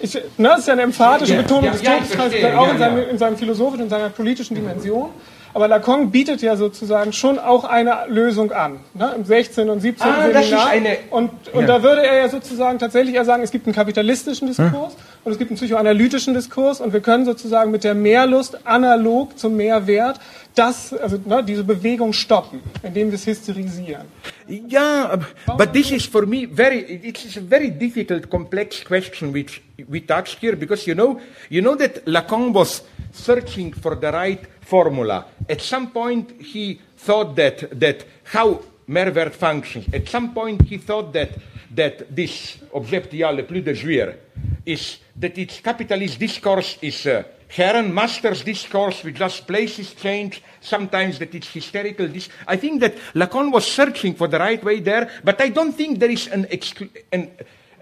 [0.00, 2.66] ich, ne, das ist ja eine emphatische Ja, Betonung ja, des ja, Todeskreises, verstehe, auch
[2.66, 3.02] ja, in, seinem, ja.
[3.04, 5.10] in seinem philosophischen, in seiner politischen Dimension.
[5.58, 9.68] Aber Lacan bietet ja sozusagen schon auch eine Lösung an, ne, im 16.
[9.68, 10.06] und 17.
[10.06, 10.66] Ah, das Seminar.
[10.66, 11.66] ist eine- und und ja.
[11.66, 14.94] da würde er ja sozusagen tatsächlich eher sagen, es gibt einen kapitalistischen Diskurs
[15.24, 19.56] und es gibt einen psychoanalytischen Diskurs und wir können sozusagen mit der Mehrlust analog zum
[19.56, 20.20] Mehrwert
[20.54, 24.06] das, also ne, diese Bewegung stoppen, indem wir es hysterisieren.
[24.48, 25.18] Yeah,
[25.56, 26.78] but this is for me very.
[26.82, 31.20] It is a very difficult, complex question which we touched here because you know,
[31.50, 35.24] you know that Lacan was searching for the right formula.
[35.48, 39.86] At some point, he thought that that how Mehrwert functions.
[39.92, 41.30] At some point, he thought that
[41.74, 44.16] that this objectia le plus de jouir
[44.64, 47.06] is that its capitalist discourse is.
[47.06, 52.06] Uh, Herren masters discourse with just places change, sometimes that it's hysterical.
[52.06, 55.72] This, I think that Lacan was searching for the right way there, but I don't
[55.72, 57.30] think there is an, exclu- an,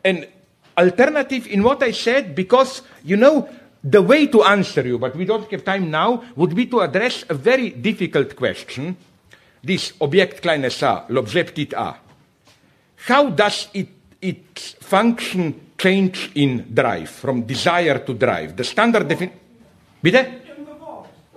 [0.05, 0.27] an
[0.79, 3.49] alternative in what I said because, you know,
[3.87, 7.25] the way to answer you, but we don't have time now, would be to address
[7.29, 8.97] a very difficult question.
[9.63, 11.95] This object kleines a, l'objet petit a.
[13.07, 13.89] How does it,
[14.21, 18.57] its function change in drive, from desire to drive?
[18.57, 19.39] The standard definition.
[20.03, 20.43] Bitte?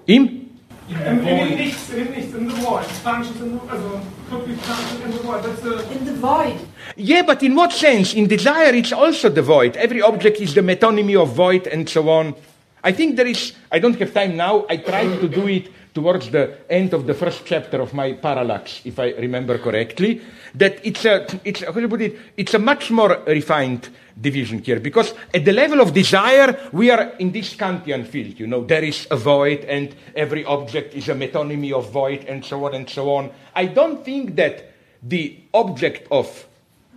[0.08, 0.50] In,
[0.90, 2.86] in nichts, in nichts, in the void.
[2.86, 6.60] Functions in the, also, In the void.
[6.96, 8.14] Yeah, but in what sense?
[8.14, 9.76] In desire, it's also the void.
[9.76, 12.36] Every object is the metonymy of void and so on.
[12.84, 16.30] I think there is, I don't have time now, I tried to do it towards
[16.30, 20.22] the end of the first chapter of my parallax, if I remember correctly,
[20.56, 23.90] that it's a, it's, how put it, it's a much more refined
[24.20, 28.48] division here, because at the level of desire, we are in this Kantian field, you
[28.48, 32.66] know, there is a void and every object is a metonymy of void and so
[32.66, 33.32] on and so on.
[33.56, 36.48] I don't think that the object of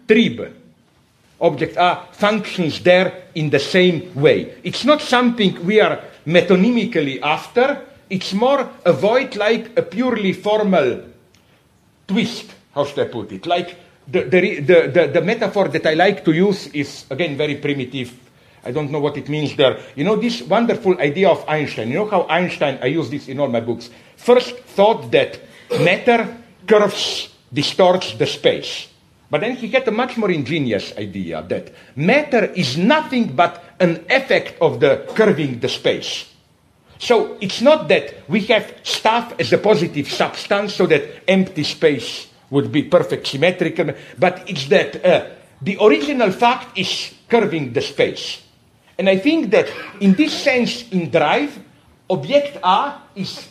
[0.08, 0.52] Trieb,
[1.40, 4.54] object A, functions there in the same way.
[4.64, 11.02] It's not something we are metonymically after, it's more a void like a purely formal
[12.06, 13.46] twist, how should I put it?
[13.46, 13.76] Like
[14.08, 18.12] the, the, the, the, the metaphor that I like to use is, again, very primitive.
[18.64, 19.80] I don't know what it means there.
[19.96, 21.88] You know, this wonderful idea of Einstein.
[21.88, 25.40] You know how Einstein, I use this in all my books, first thought that
[25.80, 26.36] matter
[26.66, 28.88] curves, distorts the space.
[29.30, 34.04] But then he had a much more ingenious idea that matter is nothing but an
[34.10, 36.28] effect of the curving the space.
[36.98, 42.28] So it's not that we have stuff as a positive substance so that empty space
[42.52, 45.26] would be perfect symmetrical, but it's that uh,
[45.62, 48.42] the original fact is curving the space.
[48.98, 51.58] And I think that in this sense, in drive,
[52.10, 53.48] object A is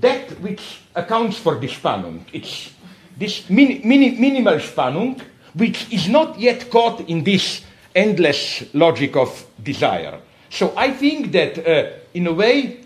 [0.00, 2.24] that which accounts for the Spannung.
[2.32, 2.72] It's
[3.18, 5.20] this mini, mini, minimal Spannung,
[5.52, 7.62] which is not yet caught in this
[7.94, 10.18] endless logic of desire.
[10.48, 12.80] So I think that, uh, in a way,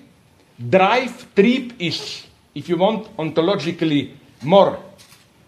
[0.59, 4.13] drive, Trieb is, if you want, ontologically
[4.43, 4.79] more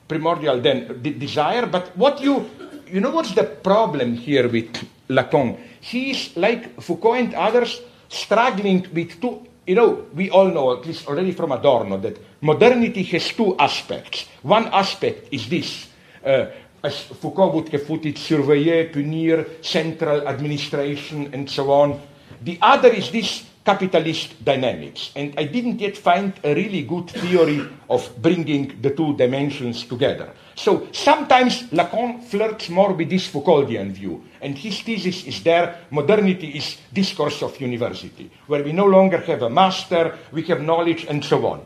[0.08, 1.66] primordial than the desire.
[1.66, 2.48] But what you,
[2.86, 4.72] you know, what's the problem here with
[5.08, 5.58] Lacan?
[5.80, 10.86] He is like Foucault and others struggling with two you know, we all know, at
[10.86, 14.26] least already from Adorno, that modernity has two aspects.
[14.42, 15.88] One aspect is this.
[16.24, 16.46] Uh,
[16.84, 22.00] as Foucault would have put it, surveiller, punir, central administration, and so on.
[22.42, 25.10] The other is this capitalist dynamics.
[25.16, 30.30] And I didn't yet find a really good theory of bringing the two dimensions together.
[30.54, 36.56] So sometimes Lacan flirts more with this Foucauldian view, and his thesis is there modernity
[36.56, 41.24] is discourse of university, where we no longer have a master, we have knowledge, and
[41.24, 41.60] so on.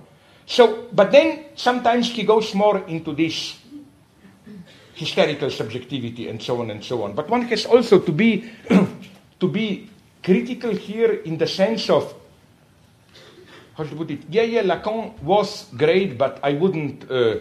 [0.47, 3.61] So, but then sometimes he goes more into this
[4.95, 7.13] hysterical subjectivity and so on and so on.
[7.13, 8.51] But one has also to be
[9.41, 9.90] to be
[10.23, 12.15] critical here in the sense of
[13.77, 14.23] how to put it?
[14.31, 17.37] Yeah, yeah, Lacan was great, but I wouldn't uh,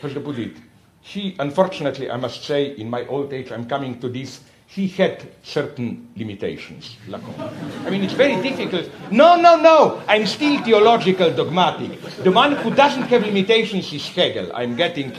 [0.00, 0.56] how to put it?
[1.04, 5.22] he, unfortunately, I must say, in my old age, I'm coming to this, he had
[5.42, 7.86] certain limitations, Lacan.
[7.86, 8.90] I mean, it's very difficult.
[9.10, 12.00] No, no, no, I'm still theological dogmatic.
[12.24, 14.50] The one who doesn't have limitations is Hegel.
[14.54, 15.12] I'm getting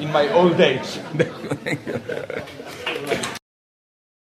[0.00, 0.98] in my old age.